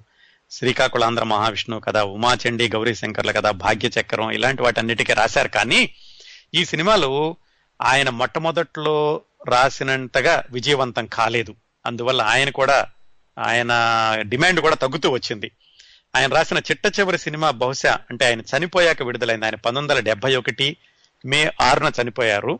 శ్రీకాకుళాంధ్ర 0.51 1.23
మహావిష్ణు 1.23 1.79
కథ 1.79 1.97
ఉమాచండి 1.97 2.69
గౌరీ 2.69 2.95
శంకర్ల 2.95 3.31
కథ 3.31 3.47
భాగ్య 3.47 3.89
చక్రం 4.01 4.31
ఇలాంటి 4.31 4.61
వాటన్నిటికీ 4.61 5.13
రాశారు. 5.13 5.47
కానీ 5.47 5.89
ఈ 6.53 6.65
సినిమాలు 6.65 7.35
ఆయన 7.81 8.09
మొట్టమొదట్లో 8.09 9.21
రాసినంతగా 9.47 10.43
విజయవంతం 10.51 11.05
కాలేదు. 11.05 11.55
అందువల్ల 11.85 12.21
ఆయన 12.21 12.49
కూడా 12.49 12.87
ఆయన 13.39 13.71
డిమాండ్ 14.21 14.59
కూడా 14.59 14.75
తగ్గుతూ 14.75 15.09
వచ్చింది. 15.09 15.51
ఆయన 16.15 16.33
రాసిన 16.33 16.57
చిట్ట 16.57 16.99
చివరి 16.99 17.17
సినిమా 17.17 17.51
బహుశా 17.51 17.99
అంటే 18.09 18.25
ఆయన 18.25 18.41
చనిపోయాక 18.41 19.03
విడుదలైంది. 19.03 19.45
ఆయన 19.45 19.55
పంతొమ్మిది 19.55 19.93
వందల 19.93 20.05
డెబ్బై 20.05 20.35
ఒకటి 20.35 20.77
మే 21.25 21.51
ఆరున 21.61 21.91
చనిపోయారు. 22.01 22.59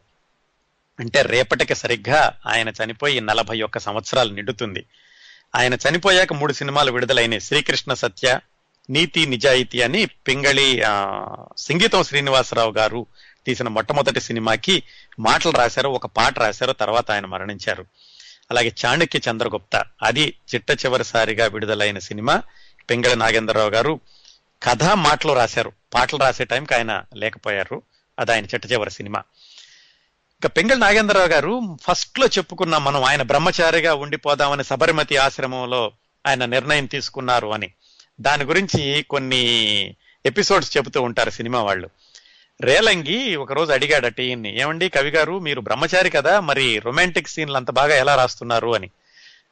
అంటే 1.00 1.22
రేపటికి 1.22 1.76
సరిగ్గా 1.76 2.40
ఆయన 2.46 2.70
చనిపోయి 2.70 3.22
నలభై 3.22 3.62
ఒక్క 3.62 3.78
సంవత్సరాలు 3.78 4.34
నిండుతుంది. 4.34 4.86
ఆయన 5.56 5.74
చనిపోయాక 5.74 6.34
మూడు 6.34 6.54
సినిమాలు 6.54 6.92
విడుదలైనాయి. 6.92 7.42
శ్రీకృష్ణ 7.42 7.94
సత్య 7.94 8.40
నీతి 8.90 9.26
నిజాయితీ 9.26 9.82
అని 9.82 10.06
పింగళి 10.06 10.82
ఆ, 10.82 11.26
సంగీతం 11.58 12.04
శ్రీనివాసరావు 12.04 12.72
గారు 12.72 13.06
తీసిన 13.46 13.68
మొట్టమొదటి 13.68 14.22
సినిమాకి 14.22 14.84
మాటలు 15.20 15.52
రాశారు 15.52 15.90
ఒక 15.90 16.06
పాట 16.06 16.40
రాశారు 16.40 16.72
తర్వాత 16.72 17.12
ఆయన 17.12 17.26
మరణించారు. 17.26 17.86
అలాగే 18.52 18.72
చాణక్య 18.86 19.20
చంద్రగుప్త 19.32 19.84
అది 20.04 20.34
చిట్ట 20.56 20.72
చివరిసారిగా 20.72 21.46
విడుదలైన 21.46 22.00
సినిమా. 22.00 22.42
పెంగళ 22.92 23.14
నాగేంద్రరావు 23.14 23.70
గారు 23.70 24.00
కథ 24.64 24.84
మాటలు 24.84 25.34
రాశారు. 25.34 25.72
పాటలు 25.94 26.20
రాసే 26.20 26.46
టైంకి 26.46 26.74
ఆయన 26.74 27.04
లేకపోయారు. 27.16 27.82
అది 28.20 28.32
ఆయన 28.32 28.46
చిట్ట 28.46 28.72
చివరి 28.72 28.92
సినిమా. 28.92 29.20
ఇంకా 30.32 30.50
పెంగళ 30.50 30.74
నాగేంద్రరావు 30.74 31.28
గారు 31.28 31.78
ఫస్ట్లో 31.82 32.28
చెప్పుకున్నాం 32.28 32.84
మనం 32.84 33.04
ఆయన 33.04 33.22
బ్రహ్మచారిగా 33.22 33.94
ఉండిపోదామని 33.94 34.64
సబర్మతి 34.64 35.18
ఆశ్రమంలో 35.18 35.92
ఆయన 36.28 36.46
నిర్ణయం 36.46 36.86
తీసుకున్నారు 36.86 37.48
అని. 37.48 37.72
దాని 38.22 38.44
గురించి 38.44 39.06
కొన్ని 39.10 39.46
ఎపిసోడ్స్ 40.26 40.78
చెబుతూ 40.78 41.02
ఉంటారు 41.02 41.30
సినిమా 41.30 41.64
వాళ్ళు. 41.64 41.90
రేలంగి 42.62 43.36
ఒకరోజు 43.36 43.72
అడిగాడు 43.72 44.06
అడిగాడట 44.06 44.48
ఏమండి 44.48 44.90
కవి 44.90 45.10
గారు 45.10 45.40
మీరు 45.40 45.62
బ్రహ్మచారి 45.62 46.10
కదా 46.10 46.40
మరి 46.40 46.80
రొమాంటిక్ 46.80 47.28
సీన్లు 47.28 47.56
అంత 47.56 47.72
బాగా 47.72 47.96
ఎలా 47.96 48.16
రాస్తున్నారు? 48.16 48.76
అని. 48.76 48.90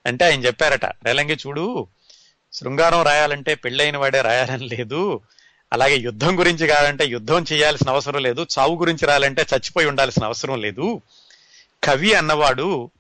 అంటే 0.06 0.26
ఆయన 0.26 0.46
చెప్పారట 0.46 0.86
రేలంగి 0.86 1.38
చూడు 1.48 1.88
శృంగారం 2.54 3.02
రాయాలంటే 3.02 3.56
పెళ్ళైన 3.56 3.98
వాడే 3.98 4.22
రాయాలని 4.22 4.68
లేదు. 4.68 5.22
అలాగే 5.74 5.96
యుద్ధం 5.96 6.40
గురించి 6.40 6.68
కావాలంటే 6.68 7.06
యుద్ధం 7.06 7.46
చేయాల్సిన 7.54 7.90
అవసరం 7.90 8.22
లేదు. 8.22 8.48
చావు 8.60 8.76
గురించి 8.76 9.06
రాయాలంటే 9.06 9.42
చచ్చిపోయి 9.42 9.88
ఉండాల్సిన 9.88 10.24
అవసరం 10.24 10.62
లేదు. 10.62 11.02
కవి 11.84 12.14
అన్నవాడు 12.14 12.92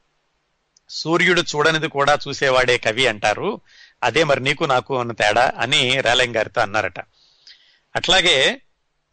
సూర్యుడు 0.90 1.42
చూడనిది 1.42 1.88
కూడా 1.88 2.18
చూసేవాడే 2.28 2.78
కవి 2.78 3.08
అంటారు. 3.08 3.62
అదే 4.04 4.24
మరి 4.24 4.40
నీకు 4.40 4.64
నాకు 4.64 5.00
అన్న 5.00 5.12
తేడా 5.12 5.54
అని 5.58 6.02
రేలంగి 6.02 6.34
గారితో 6.34 6.62
అన్నారట. 6.62 7.00
అట్లాగే 7.96 8.62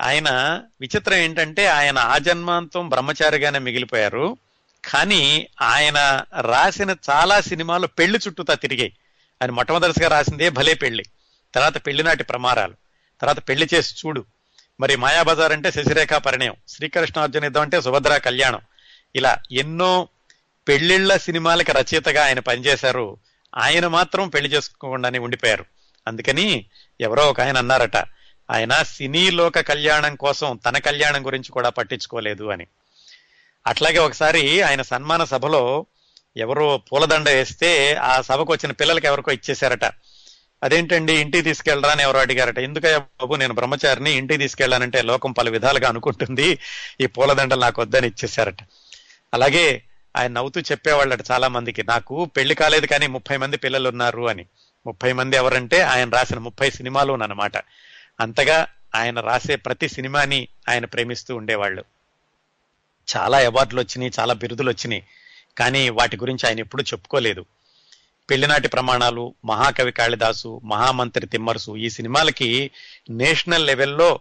ఆయన 0.03 0.61
విచిత్రం 0.80 1.18
ఏంటంటే 1.18 1.66
ఆయన 1.66 1.99
ఆ 1.99 2.18
జన్మాంతం 2.18 2.89
బ్రహ్మచారిగానే 2.89 3.59
మిగిలిపోయారు. 3.59 4.37
కానీ 4.93 5.49
ఆయన 5.62 6.24
రాసిన 6.41 6.97
చాలా 7.11 7.41
సినిమాలు 7.41 7.87
పెళ్ళి 7.87 8.18
చుట్టూతా 8.26 8.55
తిరిగాయి. 8.55 8.93
ఆయన 9.43 9.51
మొట్టమొదటిగా 9.51 10.09
రాసిందే 10.09 10.49
భలే 10.49 10.74
పెళ్ళి. 10.74 11.05
తర్వాత 11.55 11.87
పెళ్ళినాటి 11.87 12.24
ప్రమారాలు 12.24 12.74
తర్వాత 13.20 13.49
పెళ్ళి 13.49 13.68
చేసి 13.74 13.95
చూడు. 14.07 14.24
మరి 14.80 14.97
మాయాబజార్ 14.97 15.53
అంటే 15.53 15.70
శశిరేఖ 15.70 16.12
పరిణయం. 16.12 16.55
శ్రీకృష్ణార్జున 16.68 17.45
యుద్ధం 17.45 17.61
అంటే 17.61 17.80
సుభద్ర 17.80 18.16
కళ్యాణం. 18.16 18.61
ఇలా 19.16 19.37
ఎన్నో 19.53 20.09
పెళ్ళిళ్ళ 20.68 21.16
సినిమాలకి 21.16 21.72
రచయితగా 21.72 22.24
ఆయన 22.24 22.39
పనిచేశారు. 22.39 23.16
ఆయన 23.57 23.87
మాత్రం 23.87 24.28
పెళ్ళి 24.28 24.51
చేసుకోకుండానే 24.51 25.18
ఉండిపోయారు. 25.18 25.64
అందుకని 26.09 26.64
ఎవరో 27.01 27.28
ఒక 27.28 27.41
ఆయన 27.41 27.59
అన్నారట 27.59 27.97
ఆయన 28.51 28.82
సినీ 28.82 29.30
లోక 29.30 29.61
కళ్యాణం 29.61 30.16
కోసం 30.16 30.61
తన 30.66 30.78
కళ్యాణం 30.78 31.26
గురించి 31.26 31.53
కూడా 31.53 31.68
పట్టించుకోలేదు 31.68 32.45
అని. 32.45 32.66
అట్లాగే 33.66 33.99
ఒకసారి 33.99 34.62
ఆయన 34.62 34.82
సన్మాన 34.82 35.24
సభలో 35.24 35.87
ఎవరో 36.37 36.78
పూలదండ 36.78 37.28
వేస్తే 37.28 37.95
ఆ 37.95 38.20
సభకు 38.20 38.53
వచ్చిన 38.53 38.72
పిల్లలకి 38.72 39.07
ఎవరికో 39.07 39.32
ఇచ్చేశారట. 39.32 39.84
అదేంటండి 40.62 41.12
ఇంటికి 41.12 41.43
తీసుకెళ్ళరా 41.43 41.93
అని 41.93 42.03
ఎవరో 42.03 42.20
అడిగారట. 42.20 42.59
ఎందుకయ్యా 42.59 42.99
బాబు 42.99 43.34
నేను 43.34 43.55
బ్రహ్మచారిని 43.55 44.12
ఇంటికి 44.12 44.39
తీసుకెళ్ళానంటే 44.39 45.03
లోకం 45.03 45.32
పలు 45.32 45.51
విధాలుగా 45.51 45.89
అనుకుంటుంది. 45.89 46.59
ఈ 47.01 47.07
పూలదండలు 47.07 47.61
నాకు 47.61 47.82
వద్దని 47.82 48.07
ఇచ్చేశారట. 48.07 48.57
అలాగే 49.34 49.82
ఆయన 50.16 50.32
నవ్వుతూ 50.32 50.61
చెప్పేవాళ్ళట 50.61 51.20
చాలా 51.30 51.49
మందికి 51.49 51.82
నాకు 51.82 52.24
పెళ్ళి 52.24 52.55
కాలేదు 52.55 52.87
కానీ 52.87 53.07
ముప్పై 53.07 53.37
మంది 53.37 53.57
పిల్లలు 53.57 53.89
ఉన్నారు 53.89 54.28
అని. 54.28 54.47
ముప్పై 54.87 55.12
మంది 55.12 55.37
ఎవరంటే 55.37 55.80
ఆయన 55.80 56.11
రాసిన 56.11 56.39
ముప్పై 56.39 56.70
సినిమాలు 56.70 57.12
అనమాట. 57.12 57.53
అంతగా 58.20 58.66
ఆయన 58.95 59.20
రాసే 59.20 59.57
ప్రతి 59.57 59.89
సినిమాని 59.89 60.49
ఆయన 60.68 60.84
ప్రేమిస్తూ 60.84 61.37
ఉండేవాళ్ళు. 61.37 61.84
చాలా 63.16 63.39
అవార్డులు 63.39 63.80
వచ్చినాయి 63.80 64.12
చాలా 64.20 64.34
బిరుదులు 64.34 64.68
వచ్చినాయి. 64.68 65.05
కానీ 65.59 65.89
వాటి 65.89 66.17
గురించి 66.17 66.47
ఆయన 66.47 66.59
ఎప్పుడూ 66.59 66.83
చెప్పుకోలేదు. 66.83 67.45
పెళ్ళినాటి 68.31 68.69
ప్రమాణాలు 68.69 69.35
మహాకవి 69.45 69.93
కాళిదాసు 69.93 70.61
మహామంత్రి 70.65 71.27
తిమ్మరుసు 71.27 71.77
ఈ 71.77 71.91
సినిమాలకి 71.91 72.71
నేషనల్ 73.11 73.67
లెవెల్లో 73.67 74.21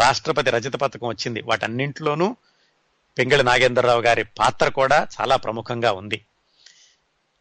రాష్ట్రపతి 0.00 0.50
రజత 0.50 0.76
పథకం 0.76 1.08
వచ్చింది. 1.08 1.40
వాటన్నింటిలోనూ 1.40 2.36
పెంగళి 3.18 3.42
నాగేంద్రరావు 3.42 4.00
గారి 4.00 4.24
పాత్ర 4.24 4.68
కూడా 4.68 5.06
చాలా 5.20 5.36
ప్రముఖంగా 5.36 5.92
ఉంది. 5.92 6.24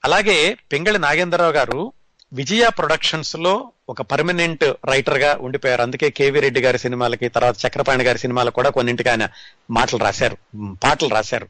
అలాగే 0.05 0.53
పెంగళి 0.72 0.99
నాగేంద్రరావు 0.99 1.51
గారు 1.51 1.93
విజయ 2.34 2.70
ప్రొడక్షన్స్లో 2.78 3.72
ఒక 3.89 4.01
పర్మనెంట్ 4.01 4.65
రైటర్గా 4.86 5.38
ఉండిపోయారు. 5.39 5.82
అందుకే 5.82 6.09
కేవీ 6.09 6.39
రెడ్డి 6.39 6.61
గారి 6.61 6.80
సినిమాలకి 6.80 7.28
తర్వాత 7.30 7.55
చక్రపాణి 7.68 8.03
గారి 8.03 8.20
సినిమాలకు 8.20 8.55
కూడా 8.55 8.70
కొన్నింటికి 8.70 9.09
ఆయన 9.09 9.28
మాటలు 9.72 9.99
రాశారు 9.99 10.38
పాటలు 10.84 11.09
రాశారు. 11.09 11.47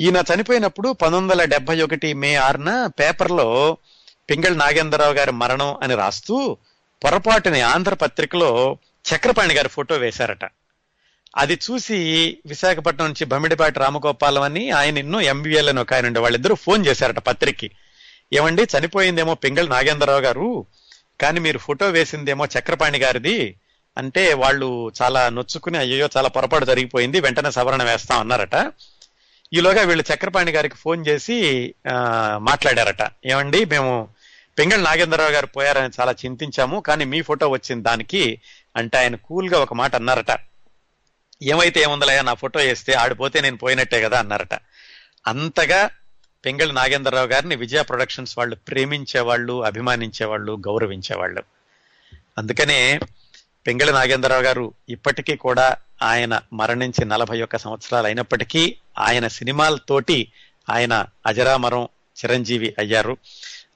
ఈయన 0.00 0.24
చనిపోయినప్పుడు 0.34 0.92
పంతొమ్మిది 0.92 1.32
వందల 1.32 1.44
డెబ్బై 1.44 1.80
ఒకటి 1.80 2.12
మే 2.14 2.34
ఆరున 2.34 2.86
పేపర్లో 2.86 3.76
పింగళి 4.30 4.56
నాగేంద్రరావు 4.56 5.12
గారి 5.12 5.32
మరణం 5.32 5.76
అని 5.82 5.94
రాస్తూ 5.94 6.56
పొరపాటుని 7.04 7.60
ఆంధ్ర 7.60 7.94
పత్రికలో 7.94 8.78
చక్రపాణి 9.04 9.54
గారి 9.54 9.68
ఫోటో 9.68 9.94
వేశారట. 9.94 10.44
అది 11.36 11.54
చూసి 11.54 11.98
విశాఖపట్నం 12.46 13.06
నుంచి 13.06 13.24
బమిడిపాటి 13.24 13.78
రామగోపాలం 13.78 14.42
అని 14.42 14.70
ఆయన 14.70 14.98
ఇన్నో 14.98 15.20
ఎంబీఎల్ 15.20 15.68
అని 15.68 15.80
ఒక 15.80 15.94
ఆయన 15.94 16.06
ఉండే 16.06 16.20
వాళ్ళిద్దరూ 16.20 16.54
ఫోన్ 16.54 16.86
చేశారట 16.86 17.18
పత్రికకి. 17.18 17.70
ఏమండి 18.32 18.62
చనిపోయిందేమో 18.62 19.34
పింగళి 19.34 19.68
నాగేంద్రరావు 19.68 20.20
గారు 20.20 20.66
కానీ 21.20 21.40
మీరు 21.40 21.58
ఫోటో 21.58 21.88
వేసిందేమో 21.88 22.46
చక్రపాణి 22.46 22.98
గారిది 22.98 23.54
అంటే 23.98 24.34
వాళ్ళు 24.34 24.92
చాలా 25.02 25.28
నొచ్చుకుని 25.28 25.78
అయ్యో 25.78 26.08
చాలా 26.16 26.28
పొరపాటు 26.28 26.64
జరిగిపోయింది 26.64 27.20
వెంటనే 27.20 27.50
సవరణ 27.50 27.82
వేస్తాం 27.82 28.20
అన్నారట. 28.20 28.56
ఈలోగా 29.52 29.82
వీళ్ళు 29.82 30.04
చక్రపాణి 30.10 30.52
గారికి 30.52 30.76
ఫోన్ 30.76 31.00
చేసి 31.06 31.36
మాట్లాడారట. 32.48 33.02
ఏమండి 33.26 33.64
మేము 33.64 33.92
పెంగళ 34.58 34.80
నాగేంద్రరావు 34.82 35.30
గారు 35.30 35.46
పోయారని 35.46 35.90
చాలా 36.00 36.12
చింతించాము 36.12 36.80
కానీ 36.80 37.04
మీ 37.04 37.22
ఫోటో 37.22 37.48
వచ్చింది 37.48 37.82
దానికి 37.82 38.22
అంటే 38.76 38.96
ఆయన 38.98 39.16
కూల్గా 39.16 39.58
ఒక 39.58 39.74
మాట 39.74 39.94
అన్నారట. 39.96 40.32
ఏమైతే 41.42 41.80
ఏముందలయ్యా 41.80 42.22
నా 42.22 42.34
ఫోటో 42.34 42.58
వేస్తే 42.60 42.92
ఆడిపోతే 42.92 43.40
నేను 43.40 43.56
పోయినట్టే 43.56 44.02
కదా 44.02 44.18
అన్నారట. 44.18 44.54
అంతగా 45.26 45.90
పెంగళి 46.44 46.72
నాగేంద్రరావు 46.72 47.26
గారిని 47.26 47.56
విజయ 47.56 47.82
ప్రొడక్షన్స్ 47.82 48.38
వాళ్ళు 48.38 48.56
ప్రేమించేవాళ్ళు 48.68 49.64
అభిమానించేవాళ్ళు 49.64 50.52
గౌరవించేవాళ్ళు. 50.68 51.42
అందుకనే 52.38 52.78
పింగళి 53.66 53.92
నాగేంద్రరావు 53.92 54.42
గారు 54.42 54.74
ఇప్పటికీ 54.88 55.36
కూడా 55.36 55.76
ఆయన 56.02 56.40
మరణించి 56.52 57.04
నలభై 57.04 57.42
ఒక్క 57.42 57.56
సంవత్సరాలు 57.56 58.06
అయినప్పటికీ 58.06 58.76
ఆయన 58.98 59.28
సినిమాలతోటి 59.28 60.32
ఆయన 60.70 61.06
అజరామరం 61.26 61.84
చిరంజీవి 61.84 62.74
అయ్యారు. 62.78 63.16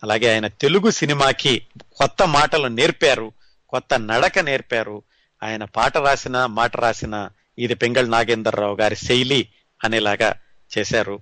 అలాగే 0.03 0.35
ఆయన 0.35 0.47
తెలుగు 0.47 0.91
సినిమాకి 0.91 1.67
కొత్త 1.97 2.23
మాటలు 2.23 2.67
నేర్పారు 2.67 3.33
కొత్త 3.69 3.99
నడక 3.99 4.39
నేర్పారు. 4.39 5.03
ఆయన 5.43 5.65
పాట 5.65 5.97
రాసిన 5.97 6.47
మాట 6.47 6.77
రాసిన 6.77 7.29
ఇది 7.59 7.75
పెంగళ్ 7.75 8.11
నాగేంద్రరావు 8.11 8.77
గారి 8.77 8.97
శైలి 8.97 9.49
అనేలాగా 9.85 10.35
చేశారు. 10.79 11.21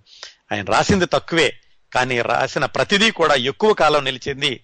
ఆయన 0.52 0.64
రాసింది 0.64 1.06
తక్కువే 1.06 1.56
కానీ 1.94 2.20
రాసిన 2.20 2.64
ప్రతిదీ 2.64 3.10
కూడా 3.10 3.34
ఎక్కువ 3.34 3.72
కాలం 3.72 4.04
నిలిచింది 4.04 4.60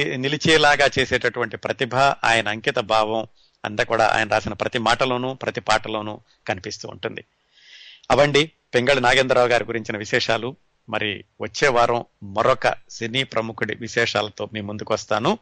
నిలిచేలాగా 0.00 0.88
చేసేటటువంటి 0.98 1.56
ప్రతిభ 1.56 1.94
ఆయన 1.96 2.48
అంకిత 2.48 2.78
భావం 2.78 3.26
అంతా 3.64 3.84
కూడా 3.84 4.06
ఆయన 4.06 4.28
రాసిన 4.28 4.52
ప్రతి 4.52 4.78
మాటలోనూ 4.78 5.34
ప్రతి 5.34 5.60
పాటలోనూ 5.60 6.20
కనిపిస్తూ 6.48 6.88
ఉంటుంది. 6.88 7.24
అవండి 8.10 8.50
పెంగళి 8.74 9.00
నాగేంద్రరావు 9.00 9.48
గారి 9.48 9.64
గురించిన 9.64 9.96
విశేషాలు. 9.96 10.56
మరి 10.88 11.24
వచ్చే 11.40 11.68
వారం 11.68 12.04
మరొక 12.22 12.74
సినీ 12.90 13.22
ప్రముఖుడి 13.22 13.74
విశేషాలతో 13.74 14.48
మీ 14.52 14.60
ముందుకు 14.60 14.94
వస్తాను 14.94 15.38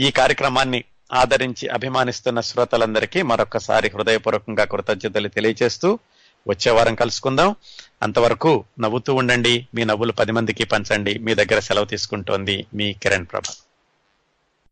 ఈ 0.00 0.10
కార్యక్రమాన్ని 0.10 0.84
ఆదరించి 1.12 1.68
అభిమానిస్తున్న 1.68 2.40
శ్రోతలందరికీ 2.40 3.22
మరొకసారి 3.22 3.90
హృదయపూర్వకంగా 3.94 4.64
కృతజ్ఞతలు 4.64 5.28
తెలియజేస్తూ 5.28 5.98
వచ్చే 6.48 6.72
వారం 6.72 6.94
కలుసుకుందాం. 6.94 7.56
అంతవరకు 8.02 8.64
నవ్వుతూ 8.80 9.14
ఉండండి. 9.14 9.66
మీ 9.74 9.84
నవ్వులు 9.84 10.12
పది 10.12 10.32
మందికి 10.32 10.64
పంచండి. 10.64 11.18
మీ 11.18 11.34
దగ్గర 11.34 11.58
సెలవు 11.58 11.84
తీసుకుంటోంది 11.84 12.66
మీ 12.74 12.92
కిరణ్ 12.92 13.26
ప్రభ. 13.32 13.42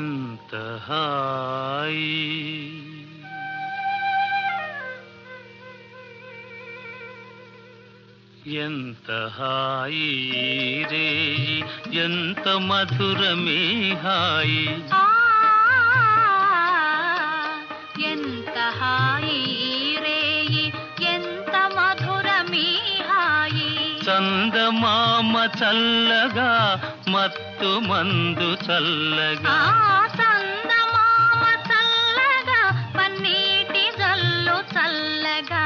ఎంత 0.00 0.54
హాయి 0.84 2.10
ఎంత 8.60 9.08
హాయి 9.36 10.06
రే 10.90 11.08
ఎంత 12.04 12.46
మధురమే 12.68 13.62
హాయి 14.04 14.62
ఎంత 18.12 18.58
హాయి 18.80 19.40
రేయి 20.04 20.64
ఎంత 21.14 21.56
మధురమీ 21.76 22.68
హాయి 23.10 23.68
చందమామ 24.06 25.34
చల్లగా 25.58 26.50
మత్తు 27.12 27.70
మందు 27.78 28.48
చల్లగా. 28.66 29.56
చందమామ 30.18 31.42
చల్లగా 31.68 32.60
పన్నీటి 32.98 33.84
జల్లు 33.98 34.56
చల్లగా. 34.74 35.64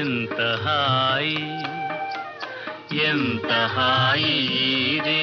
ఎంత 0.00 0.40
హాయి 0.64 1.46
ఎంత 3.04 3.52
హాయి 3.76 4.38
రే 5.06 5.22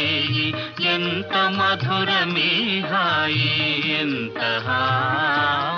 ఎంత 0.93 1.35
మధురమే 1.59 2.51
హాయి 2.91 3.51
ఎంత 4.01 4.41
హాయి. 4.67 5.72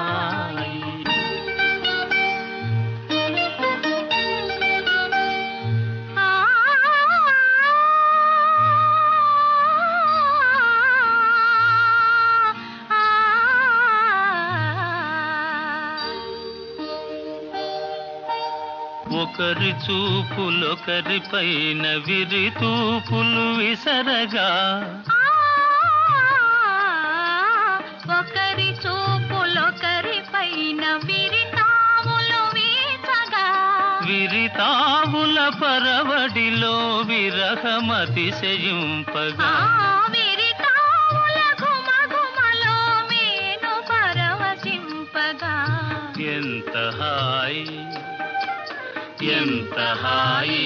ఒకరి 19.35 19.69
చూపులొకరి 19.69 21.19
పైన 21.19 21.87
విరి 21.87 22.49
తూపులు 22.49 23.55
విసరగా. 23.57 24.49
ఒకరి 28.19 28.69
చూపులొకరి 28.69 30.19
పైన 30.33 30.99
విరితాములు 31.05 32.41
వీచగా. 32.53 33.47
విరితావుల 34.05 35.51
పరవడిలో 35.63 36.97
విరహమతిశయింపగా 36.97 38.05
ఎంత 49.39 49.79
హాయి 50.01 50.63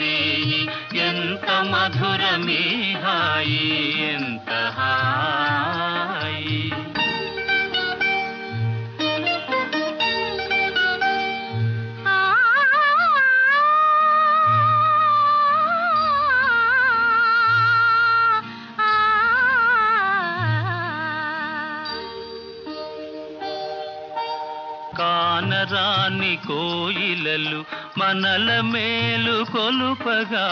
రేయి 0.00 0.60
ఎంత 1.06 1.48
మధురమే 1.72 2.62
హాయి 3.04 3.62
ఎంత 4.08 4.50
హాయి 4.76 6.60
కానరాని 24.96 26.34
కోయిలలు 26.46 27.60
మనల 27.98 28.60
మేలు 28.60 29.46
కొలుపగా. 29.52 30.48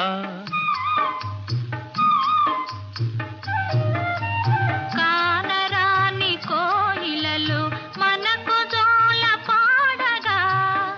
కానరాని 4.98 6.38
కోయిలలు 6.48 7.70
మనకు 7.98 8.56
జోల 8.74 9.24
పాడగా. 9.48 10.40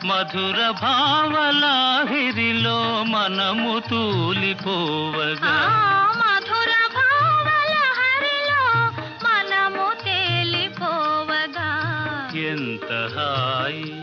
మధుర 0.04 0.74
భావలాహిరిలో 0.82 3.02
మనము 3.02 3.82
తూలిపోవగా. 3.90 5.56
మధుర 6.16 6.72
మనము 9.22 9.92
తేలిపోవగా. 10.04 11.70
ఎంత 12.34 13.10
హాయి 13.16 13.93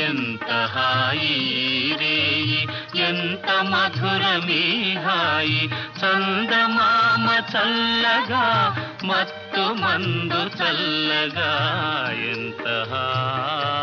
ఎంత 0.00 0.50
హాయి 0.74 1.34
రేయి 2.00 2.60
ఎంత 3.08 3.48
మధురమీ 3.70 4.62
హాయి 5.06 5.62
చందమామ 6.00 7.26
చల్లగా 7.52 8.44
మత్తు 9.04 9.66
మందు 9.82 10.42
చల్లగా 10.58 11.52
ఎంత 12.32 12.66
హాయి 12.92 13.79